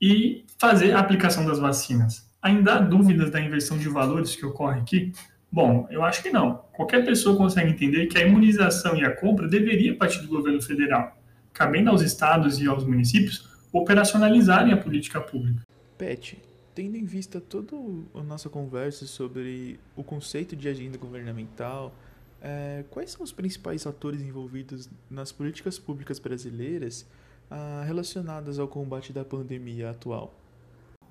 e 0.00 0.44
fazer 0.58 0.92
a 0.92 1.00
aplicação 1.00 1.44
das 1.44 1.58
vacinas. 1.58 2.28
Ainda 2.40 2.74
há 2.74 2.78
dúvidas 2.78 3.30
da 3.30 3.40
inversão 3.40 3.76
de 3.76 3.88
valores 3.88 4.36
que 4.36 4.46
ocorre 4.46 4.80
aqui? 4.80 5.12
Bom, 5.50 5.88
eu 5.90 6.04
acho 6.04 6.22
que 6.22 6.30
não. 6.30 6.62
Qualquer 6.72 7.04
pessoa 7.04 7.36
consegue 7.36 7.70
entender 7.70 8.06
que 8.06 8.18
a 8.18 8.26
imunização 8.26 8.96
e 8.96 9.04
a 9.04 9.14
compra 9.14 9.48
deveria 9.48 9.96
partir 9.96 10.20
do 10.20 10.28
governo 10.28 10.62
federal, 10.62 11.16
cabendo 11.52 11.90
aos 11.90 12.02
estados 12.02 12.60
e 12.60 12.66
aos 12.66 12.84
municípios 12.84 13.48
operacionalizarem 13.72 14.72
a 14.72 14.76
política 14.76 15.20
pública. 15.20 15.62
Pet, 15.96 16.38
tendo 16.74 16.96
em 16.96 17.04
vista 17.04 17.40
toda 17.40 17.74
a 18.14 18.22
nossa 18.22 18.48
conversa 18.48 19.06
sobre 19.06 19.80
o 19.96 20.04
conceito 20.04 20.54
de 20.54 20.68
agenda 20.68 20.96
governamental, 20.96 21.92
é, 22.42 22.84
quais 22.90 23.10
são 23.10 23.22
os 23.22 23.32
principais 23.32 23.86
atores 23.86 24.20
envolvidos 24.22 24.88
nas 25.10 25.32
políticas 25.32 25.78
públicas 25.78 26.18
brasileiras 26.18 27.06
ah, 27.50 27.82
relacionadas 27.86 28.58
ao 28.58 28.68
combate 28.68 29.12
da 29.12 29.24
pandemia 29.24 29.90
atual? 29.90 30.34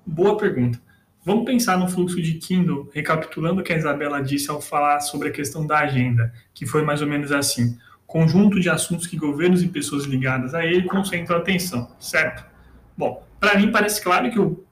Boa 0.06 0.36
pergunta. 0.36 0.80
Vamos 1.24 1.44
pensar 1.44 1.76
no 1.76 1.88
fluxo 1.88 2.22
de 2.22 2.34
Kindle, 2.34 2.88
recapitulando 2.92 3.60
o 3.60 3.64
que 3.64 3.72
a 3.72 3.76
Isabela 3.76 4.22
disse 4.22 4.50
ao 4.50 4.62
falar 4.62 5.00
sobre 5.00 5.28
a 5.28 5.32
questão 5.32 5.66
da 5.66 5.80
agenda, 5.80 6.32
que 6.54 6.64
foi 6.64 6.82
mais 6.82 7.02
ou 7.02 7.08
menos 7.08 7.30
assim: 7.32 7.76
conjunto 8.06 8.58
de 8.58 8.70
assuntos 8.70 9.06
que 9.06 9.16
governos 9.16 9.62
e 9.62 9.68
pessoas 9.68 10.04
ligadas 10.04 10.54
a 10.54 10.64
ele 10.64 10.84
concentram 10.84 11.36
atenção, 11.36 11.90
certo? 12.00 12.46
Bom, 12.96 13.22
para 13.38 13.58
mim 13.58 13.70
parece 13.70 14.02
claro 14.02 14.30
que 14.30 14.38
o 14.38 14.64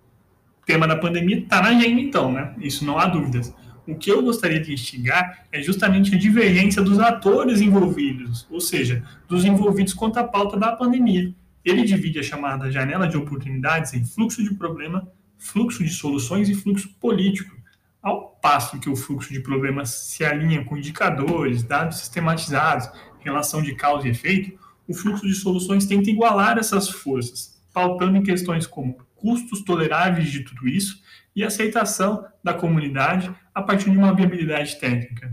tema 0.65 0.89
da 0.89 0.97
pandemia 0.97 1.39
está 1.39 1.61
na 1.61 1.69
agenda, 1.69 2.01
então, 2.01 2.33
né? 2.33 2.55
Isso 2.59 2.85
não 2.85 2.99
há 2.99 3.07
dúvidas. 3.07 3.55
O 3.87 3.95
que 3.95 4.11
eu 4.11 4.21
gostaria 4.21 4.61
de 4.61 4.73
instigar 4.73 5.47
é 5.53 5.63
justamente 5.63 6.15
a 6.15 6.19
divergência 6.19 6.83
dos 6.83 6.99
atores 6.99 7.61
envolvidos, 7.61 8.47
ou 8.51 8.61
seja, 8.61 9.05
dos 9.29 9.45
envolvidos 9.45 9.95
quanto 9.95 10.19
à 10.19 10.25
pauta 10.25 10.59
da 10.59 10.73
pandemia. 10.73 11.33
Ele 11.65 11.85
divide 11.85 12.19
a 12.19 12.23
chamada 12.23 12.71
janela 12.71 13.07
de 13.07 13.17
oportunidades 13.17 13.95
em 13.95 14.05
fluxo 14.05 14.43
de 14.43 14.55
problema, 14.55 15.07
fluxo 15.39 15.85
de 15.85 15.91
soluções 15.91 16.49
e 16.49 16.55
fluxo 16.55 16.89
político, 17.01 17.55
ao 18.03 18.31
passo 18.43 18.79
que 18.81 18.91
o 18.91 18.97
fluxo 18.97 19.33
de 19.33 19.41
problemas 19.41 19.91
se 19.91 20.25
alinha 20.25 20.65
com 20.65 20.77
indicadores, 20.77 21.63
dados 21.63 21.99
sistematizados, 21.99 22.89
relação 23.21 23.63
de 23.63 23.75
causa 23.75 24.07
e 24.07 24.11
efeito, 24.11 24.59
o 24.89 24.95
fluxo 24.95 25.27
de 25.27 25.35
soluções 25.35 25.87
tenta 25.87 26.11
igualar 26.11 26.59
essas 26.59 26.89
forças, 26.89 27.61
pautando 27.73 28.17
em 28.17 28.23
questões 28.23 28.67
como 28.67 28.99
custos 29.15 29.63
toleráveis 29.63 30.31
de 30.31 30.41
tudo 30.41 30.69
isso 30.69 31.03
e 31.37 31.45
aceitação 31.45 32.25
da 32.43 32.55
comunidade 32.55 33.31
a 33.55 33.63
partir 33.63 33.91
de 33.91 33.99
uma 33.99 34.15
viabilidade 34.15 34.81
técnica. 34.81 35.33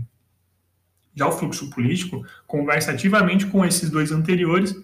Já 1.16 1.26
o 1.26 1.32
fluxo 1.32 1.70
político 1.70 2.22
conversa 2.46 2.90
ativamente 2.90 3.46
com 3.46 3.64
esses 3.64 3.88
dois 3.88 4.12
anteriores, 4.12 4.76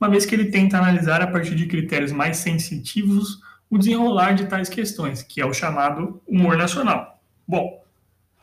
uma 0.00 0.10
vez 0.10 0.26
que 0.26 0.34
ele 0.34 0.50
tenta 0.50 0.76
analisar 0.76 1.22
a 1.22 1.26
partir 1.28 1.54
de 1.54 1.66
critérios 1.66 2.10
mais 2.10 2.38
sensitivos 2.38 3.40
o 3.70 3.78
desenrolar 3.78 4.32
de 4.32 4.46
tais 4.46 4.68
questões, 4.68 5.22
que 5.22 5.40
é 5.40 5.46
o 5.46 5.54
chamado 5.54 6.20
humor 6.26 6.56
nacional. 6.56 7.22
Bom, 7.46 7.82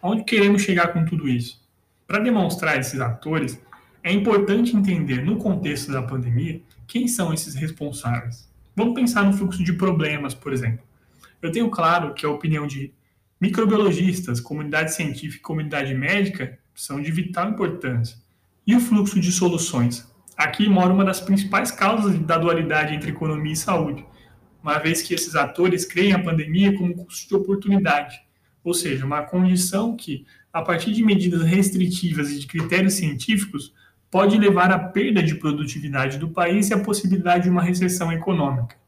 aonde 0.01 0.23
queremos 0.23 0.61
chegar 0.61 0.87
com 0.93 1.03
tudo 1.03 1.27
isso? 1.27 1.61
Para 2.07 2.19
demonstrar 2.19 2.79
esses 2.79 2.99
atores, 2.99 3.61
é 4.03 4.11
importante 4.11 4.75
entender 4.75 5.23
no 5.23 5.37
contexto 5.37 5.91
da 5.91 6.01
pandemia 6.01 6.61
quem 6.87 7.07
são 7.07 7.33
esses 7.33 7.55
responsáveis. 7.55 8.49
Vamos 8.75 8.95
pensar 8.95 9.23
no 9.23 9.33
fluxo 9.33 9.63
de 9.63 9.73
problemas, 9.73 10.33
por 10.33 10.53
exemplo. 10.53 10.90
Eu 11.41 11.51
tenho 11.51 11.69
claro 11.69 12.13
que 12.13 12.25
a 12.25 12.29
opinião 12.29 12.67
de 12.67 12.93
microbiologistas, 13.39 14.39
comunidade 14.39 14.93
científica 14.93 15.37
e 15.37 15.41
comunidade 15.41 15.93
médica 15.95 16.59
são 16.75 17.01
de 17.01 17.11
vital 17.11 17.49
importância. 17.49 18.17
E 18.65 18.75
o 18.75 18.79
fluxo 18.79 19.19
de 19.19 19.31
soluções? 19.31 20.07
Aqui 20.37 20.69
mora 20.69 20.93
uma 20.93 21.03
das 21.03 21.19
principais 21.19 21.71
causas 21.71 22.17
da 22.19 22.37
dualidade 22.37 22.93
entre 22.93 23.09
economia 23.09 23.53
e 23.53 23.55
saúde, 23.55 24.05
uma 24.61 24.77
vez 24.77 25.01
que 25.01 25.13
esses 25.13 25.35
atores 25.35 25.85
creem 25.85 26.13
a 26.13 26.23
pandemia 26.23 26.77
como 26.77 26.95
custo 26.95 27.27
de 27.27 27.35
oportunidade, 27.35 28.21
ou 28.63 28.73
seja, 28.73 29.05
uma 29.05 29.23
condição 29.23 29.95
que, 29.95 30.25
a 30.53 30.61
partir 30.61 30.93
de 30.93 31.03
medidas 31.03 31.41
restritivas 31.41 32.31
e 32.31 32.39
de 32.39 32.45
critérios 32.45 32.93
científicos, 32.93 33.73
pode 34.11 34.37
levar 34.37 34.71
à 34.71 34.77
perda 34.77 35.23
de 35.23 35.35
produtividade 35.35 36.19
do 36.19 36.29
país 36.29 36.69
e 36.69 36.73
à 36.73 36.79
possibilidade 36.79 37.45
de 37.45 37.49
uma 37.49 37.63
recessão 37.63 38.11
econômica. 38.11 38.80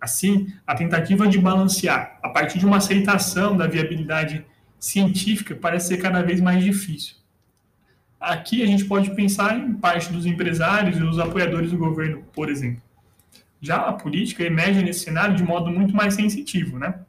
Assim, 0.00 0.52
a 0.66 0.74
tentativa 0.74 1.26
de 1.26 1.38
balancear 1.38 2.18
a 2.22 2.28
partir 2.28 2.58
de 2.58 2.66
uma 2.66 2.76
aceitação 2.76 3.56
da 3.56 3.66
viabilidade 3.66 4.44
científica 4.78 5.54
parece 5.54 5.88
ser 5.88 5.96
cada 5.98 6.22
vez 6.22 6.40
mais 6.40 6.62
difícil. 6.62 7.16
Aqui 8.20 8.62
a 8.62 8.66
gente 8.66 8.84
pode 8.84 9.14
pensar 9.14 9.58
em 9.58 9.74
parte 9.74 10.12
dos 10.12 10.26
empresários 10.26 10.98
e 10.98 11.02
os 11.02 11.18
apoiadores 11.18 11.70
do 11.70 11.78
governo, 11.78 12.22
por 12.32 12.50
exemplo. 12.50 12.82
Já 13.60 13.76
a 13.76 13.92
política 13.92 14.44
emerge 14.44 14.82
nesse 14.82 15.00
cenário 15.00 15.34
de 15.34 15.42
modo 15.42 15.70
muito 15.70 15.94
mais 15.94 16.14
sensitivo, 16.14 16.78
né? 16.78 17.00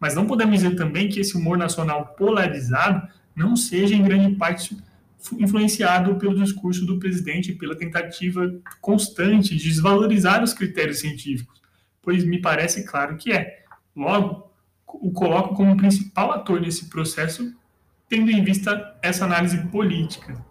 Mas 0.00 0.14
não 0.14 0.26
podemos 0.26 0.60
dizer 0.60 0.74
também 0.74 1.08
que 1.08 1.20
esse 1.20 1.36
humor 1.36 1.56
nacional 1.56 2.06
polarizado 2.18 3.06
não 3.36 3.54
seja 3.54 3.94
em 3.94 4.02
grande 4.02 4.34
parte 4.34 4.76
influenciado 5.38 6.16
pelo 6.16 6.34
discurso 6.34 6.84
do 6.84 6.98
presidente 6.98 7.52
e 7.52 7.54
pela 7.54 7.76
tentativa 7.76 8.52
constante 8.80 9.56
de 9.56 9.62
desvalorizar 9.62 10.42
os 10.42 10.52
critérios 10.52 10.98
científicos 10.98 11.61
pois 12.02 12.24
me 12.24 12.40
parece 12.40 12.84
claro 12.84 13.16
que 13.16 13.32
é. 13.32 13.62
Logo, 13.96 14.50
o 14.86 15.10
coloco 15.12 15.54
como 15.54 15.76
principal 15.76 16.32
ator 16.32 16.60
nesse 16.60 16.88
processo, 16.88 17.54
tendo 18.08 18.30
em 18.30 18.44
vista 18.44 18.98
essa 19.02 19.24
análise 19.24 19.58
política. 19.68 20.44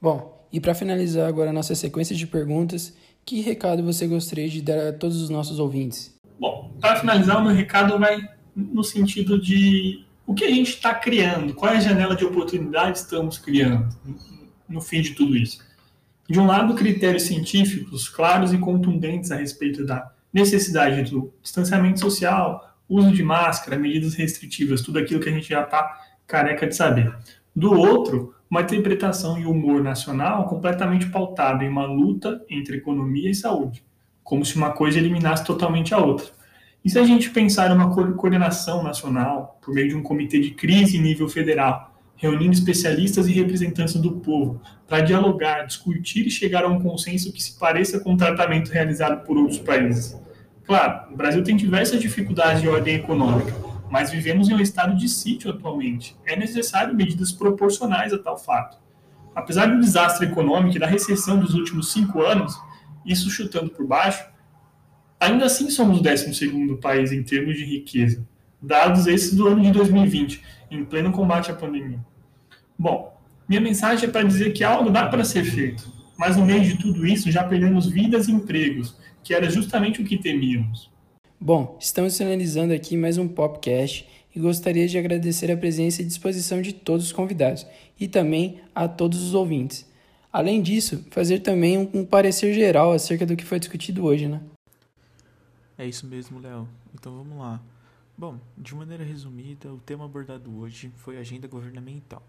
Bom, 0.00 0.46
e 0.52 0.60
para 0.60 0.74
finalizar 0.74 1.28
agora 1.28 1.50
a 1.50 1.52
nossa 1.52 1.74
sequência 1.74 2.14
de 2.14 2.26
perguntas, 2.26 2.96
que 3.24 3.40
recado 3.40 3.82
você 3.82 4.06
gostaria 4.06 4.48
de 4.48 4.60
dar 4.62 4.88
a 4.88 4.92
todos 4.92 5.20
os 5.20 5.30
nossos 5.30 5.58
ouvintes? 5.58 6.18
Bom, 6.38 6.72
para 6.80 6.96
finalizar, 6.96 7.38
o 7.38 7.44
meu 7.44 7.54
recado 7.54 7.98
vai 7.98 8.20
no 8.54 8.82
sentido 8.82 9.40
de 9.40 10.04
o 10.26 10.34
que 10.34 10.44
a 10.44 10.50
gente 10.50 10.70
está 10.70 10.94
criando, 10.94 11.54
qual 11.54 11.72
é 11.72 11.76
a 11.76 11.80
janela 11.80 12.16
de 12.16 12.24
oportunidade 12.24 12.98
estamos 12.98 13.38
criando 13.38 13.88
no 14.68 14.80
fim 14.80 15.00
de 15.00 15.14
tudo 15.14 15.36
isso. 15.36 15.60
De 16.28 16.38
um 16.38 16.46
lado, 16.46 16.74
critérios 16.74 17.24
científicos 17.24 18.08
claros 18.08 18.52
e 18.52 18.58
contundentes 18.58 19.30
a 19.30 19.36
respeito 19.36 19.84
da 19.84 20.11
necessidade 20.32 21.10
do 21.10 21.32
distanciamento 21.42 22.00
social, 22.00 22.76
uso 22.88 23.12
de 23.12 23.22
máscara, 23.22 23.78
medidas 23.78 24.14
restritivas, 24.14 24.82
tudo 24.82 24.98
aquilo 24.98 25.20
que 25.20 25.28
a 25.28 25.32
gente 25.32 25.48
já 25.48 25.62
está 25.62 26.00
careca 26.26 26.66
de 26.66 26.74
saber. 26.74 27.14
Do 27.54 27.72
outro, 27.72 28.34
uma 28.48 28.62
interpretação 28.62 29.38
e 29.38 29.46
humor 29.46 29.82
nacional 29.82 30.46
completamente 30.46 31.06
pautado 31.06 31.62
em 31.64 31.68
uma 31.68 31.86
luta 31.86 32.44
entre 32.48 32.78
economia 32.78 33.30
e 33.30 33.34
saúde, 33.34 33.84
como 34.22 34.44
se 34.44 34.56
uma 34.56 34.70
coisa 34.70 34.98
eliminasse 34.98 35.44
totalmente 35.44 35.94
a 35.94 35.98
outra. 35.98 36.26
E 36.84 36.90
se 36.90 36.98
a 36.98 37.04
gente 37.04 37.30
pensar 37.30 37.70
em 37.70 37.74
uma 37.74 37.94
coordenação 37.94 38.82
nacional, 38.82 39.58
por 39.62 39.72
meio 39.72 39.88
de 39.88 39.94
um 39.94 40.02
comitê 40.02 40.40
de 40.40 40.50
crise 40.50 40.96
em 40.96 41.02
nível 41.02 41.28
federal, 41.28 41.91
reunindo 42.22 42.52
especialistas 42.52 43.26
e 43.26 43.32
representantes 43.32 43.96
do 43.96 44.12
povo 44.12 44.62
para 44.86 45.00
dialogar, 45.00 45.66
discutir 45.66 46.24
e 46.24 46.30
chegar 46.30 46.62
a 46.62 46.68
um 46.68 46.80
consenso 46.80 47.32
que 47.32 47.42
se 47.42 47.58
pareça 47.58 47.98
com 47.98 48.14
o 48.14 48.16
tratamento 48.16 48.70
realizado 48.70 49.24
por 49.24 49.36
outros 49.36 49.58
países. 49.58 50.16
Claro, 50.64 51.12
o 51.12 51.16
Brasil 51.16 51.42
tem 51.42 51.56
diversas 51.56 52.00
dificuldades 52.00 52.62
de 52.62 52.68
ordem 52.68 52.94
econômica, 52.94 53.52
mas 53.90 54.12
vivemos 54.12 54.48
em 54.48 54.54
um 54.54 54.60
estado 54.60 54.96
de 54.96 55.08
sítio 55.08 55.50
atualmente. 55.50 56.16
É 56.24 56.36
necessário 56.36 56.94
medidas 56.94 57.32
proporcionais 57.32 58.12
a 58.12 58.18
tal 58.18 58.38
fato. 58.38 58.78
Apesar 59.34 59.66
do 59.66 59.80
desastre 59.80 60.28
econômico 60.28 60.76
e 60.76 60.80
da 60.80 60.86
recessão 60.86 61.40
dos 61.40 61.54
últimos 61.54 61.90
cinco 61.90 62.22
anos, 62.22 62.56
isso 63.04 63.30
chutando 63.30 63.70
por 63.70 63.84
baixo, 63.84 64.24
ainda 65.18 65.46
assim 65.46 65.68
somos 65.70 65.98
o 65.98 66.02
12 66.02 66.76
país 66.80 67.10
em 67.10 67.24
termos 67.24 67.56
de 67.56 67.64
riqueza, 67.64 68.24
dados 68.62 69.08
esses 69.08 69.34
do 69.34 69.48
ano 69.48 69.60
de 69.60 69.72
2020, 69.72 70.40
em 70.70 70.84
pleno 70.84 71.10
combate 71.10 71.50
à 71.50 71.54
pandemia. 71.54 72.11
Bom, 72.82 73.16
minha 73.48 73.60
mensagem 73.60 74.08
é 74.08 74.10
para 74.10 74.26
dizer 74.26 74.52
que 74.52 74.64
algo 74.64 74.90
dá 74.90 75.06
para 75.06 75.22
ser 75.22 75.44
feito, 75.44 75.88
mas 76.18 76.36
no 76.36 76.44
meio 76.44 76.64
de 76.64 76.76
tudo 76.76 77.06
isso 77.06 77.30
já 77.30 77.44
perdemos 77.44 77.86
vidas 77.86 78.26
e 78.26 78.32
empregos, 78.32 78.96
que 79.22 79.32
era 79.32 79.48
justamente 79.48 80.02
o 80.02 80.04
que 80.04 80.18
temíamos. 80.18 80.90
Bom, 81.40 81.76
estamos 81.78 82.18
finalizando 82.18 82.74
aqui 82.74 82.96
mais 82.96 83.18
um 83.18 83.28
Popcast 83.28 84.04
e 84.34 84.40
gostaria 84.40 84.88
de 84.88 84.98
agradecer 84.98 85.48
a 85.52 85.56
presença 85.56 86.02
e 86.02 86.04
disposição 86.04 86.60
de 86.60 86.72
todos 86.72 87.06
os 87.06 87.12
convidados 87.12 87.64
e 88.00 88.08
também 88.08 88.60
a 88.74 88.88
todos 88.88 89.22
os 89.22 89.32
ouvintes. 89.32 89.88
Além 90.32 90.60
disso, 90.60 91.06
fazer 91.12 91.38
também 91.38 91.88
um, 91.94 92.04
parecer 92.04 92.52
geral 92.52 92.90
acerca 92.90 93.24
do 93.24 93.36
que 93.36 93.44
foi 93.44 93.60
discutido 93.60 94.04
hoje, 94.04 94.26
né? 94.26 94.40
É 95.78 95.86
isso 95.86 96.04
mesmo, 96.04 96.40
Léo. 96.40 96.66
Então 96.92 97.16
vamos 97.16 97.38
lá. 97.38 97.62
Bom, 98.18 98.40
de 98.58 98.74
maneira 98.74 99.04
resumida, 99.04 99.72
o 99.72 99.78
tema 99.78 100.04
abordado 100.04 100.58
hoje 100.58 100.90
foi 100.96 101.16
agenda 101.16 101.46
governamental. 101.46 102.20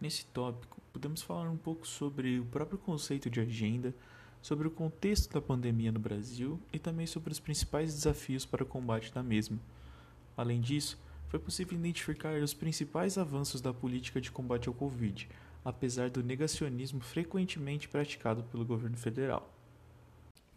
Nesse 0.00 0.24
tópico, 0.26 0.80
podemos 0.92 1.22
falar 1.22 1.50
um 1.50 1.56
pouco 1.56 1.86
sobre 1.86 2.38
o 2.38 2.44
próprio 2.44 2.78
conceito 2.78 3.28
de 3.28 3.40
agenda, 3.40 3.92
sobre 4.40 4.68
o 4.68 4.70
contexto 4.70 5.32
da 5.32 5.40
pandemia 5.40 5.90
no 5.90 5.98
Brasil 5.98 6.60
e 6.72 6.78
também 6.78 7.04
sobre 7.04 7.32
os 7.32 7.40
principais 7.40 7.92
desafios 7.92 8.46
para 8.46 8.62
o 8.62 8.66
combate 8.66 9.12
da 9.12 9.24
mesma. 9.24 9.58
Além 10.36 10.60
disso, 10.60 10.96
foi 11.26 11.40
possível 11.40 11.76
identificar 11.76 12.40
os 12.40 12.54
principais 12.54 13.18
avanços 13.18 13.60
da 13.60 13.74
política 13.74 14.20
de 14.20 14.30
combate 14.30 14.68
ao 14.68 14.74
Covid, 14.74 15.28
apesar 15.64 16.10
do 16.10 16.22
negacionismo 16.22 17.00
frequentemente 17.00 17.88
praticado 17.88 18.44
pelo 18.44 18.64
governo 18.64 18.96
federal. 18.96 19.52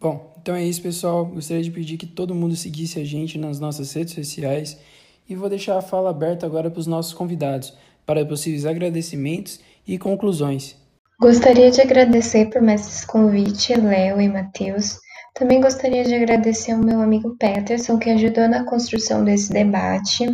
Bom, 0.00 0.34
então 0.40 0.54
é 0.54 0.64
isso, 0.64 0.80
pessoal. 0.80 1.26
Gostaria 1.26 1.64
de 1.64 1.70
pedir 1.70 1.96
que 1.96 2.06
todo 2.06 2.34
mundo 2.34 2.54
seguisse 2.54 3.00
a 3.00 3.04
gente 3.04 3.38
nas 3.38 3.58
nossas 3.58 3.92
redes 3.92 4.14
sociais 4.14 4.80
e 5.28 5.34
vou 5.34 5.48
deixar 5.48 5.78
a 5.78 5.82
fala 5.82 6.10
aberta 6.10 6.46
agora 6.46 6.70
para 6.70 6.80
os 6.80 6.86
nossos 6.86 7.12
convidados 7.12 7.72
para 8.06 8.24
possíveis 8.24 8.66
agradecimentos 8.66 9.60
e 9.86 9.98
conclusões. 9.98 10.76
Gostaria 11.20 11.70
de 11.70 11.80
agradecer 11.80 12.46
por 12.46 12.60
mais 12.60 12.80
esse 12.80 13.06
convite, 13.06 13.74
Léo 13.74 14.20
e 14.20 14.28
Matheus. 14.28 14.98
Também 15.34 15.60
gostaria 15.60 16.04
de 16.04 16.14
agradecer 16.14 16.72
ao 16.72 16.78
meu 16.78 17.00
amigo 17.00 17.36
Peterson, 17.38 17.98
que 17.98 18.10
ajudou 18.10 18.48
na 18.48 18.64
construção 18.64 19.24
desse 19.24 19.52
debate, 19.52 20.26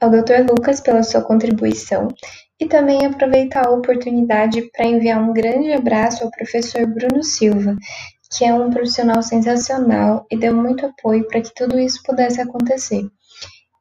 ao 0.00 0.10
Dr. 0.10 0.48
Lucas 0.48 0.80
pela 0.80 1.02
sua 1.02 1.22
contribuição 1.22 2.08
e 2.60 2.66
também 2.66 3.04
aproveitar 3.04 3.66
a 3.66 3.70
oportunidade 3.70 4.62
para 4.70 4.86
enviar 4.86 5.20
um 5.20 5.32
grande 5.32 5.72
abraço 5.72 6.22
ao 6.22 6.30
professor 6.30 6.86
Bruno 6.86 7.22
Silva, 7.24 7.76
que 8.30 8.44
é 8.44 8.54
um 8.54 8.70
profissional 8.70 9.22
sensacional 9.22 10.26
e 10.30 10.36
deu 10.36 10.54
muito 10.54 10.86
apoio 10.86 11.26
para 11.26 11.40
que 11.40 11.54
tudo 11.54 11.78
isso 11.78 12.02
pudesse 12.04 12.40
acontecer. 12.40 13.02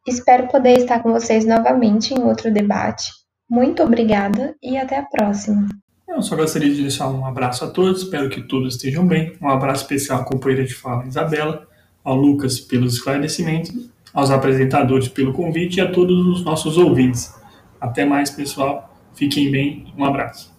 Espero 0.08 0.48
poder 0.48 0.78
estar 0.78 1.02
com 1.02 1.12
vocês 1.12 1.46
novamente 1.46 2.14
em 2.14 2.24
outro 2.24 2.52
debate. 2.52 3.23
Muito 3.54 3.84
obrigada 3.84 4.56
e 4.64 4.76
até 4.78 4.98
a 4.98 5.04
próxima. 5.04 5.68
Eu 6.08 6.24
só 6.24 6.36
gostaria 6.36 6.74
de 6.74 6.82
deixar 6.82 7.08
um 7.08 7.24
abraço 7.24 7.64
a 7.64 7.70
todos, 7.70 8.02
espero 8.02 8.28
que 8.28 8.42
todos 8.42 8.74
estejam 8.74 9.06
bem. 9.06 9.34
Um 9.40 9.48
abraço 9.48 9.84
especial 9.84 10.22
à 10.22 10.24
companheira 10.24 10.66
de 10.66 10.74
fala 10.74 11.06
Isabela, 11.06 11.68
ao 12.04 12.16
Lucas 12.16 12.60
pelos 12.60 12.96
esclarecimentos, 12.96 13.72
aos 14.12 14.32
apresentadores 14.32 15.08
pelo 15.08 15.34
convite 15.34 15.78
e 15.78 15.82
a 15.82 15.92
todos 15.92 16.26
os 16.26 16.44
nossos 16.44 16.80
ouvintes. 16.80 17.32
Até 17.80 18.06
mais, 18.06 18.32
pessoal. 18.32 18.92
Fiquem 19.14 19.52
bem. 19.52 19.86
Um 19.96 20.04
abraço. 20.04 20.52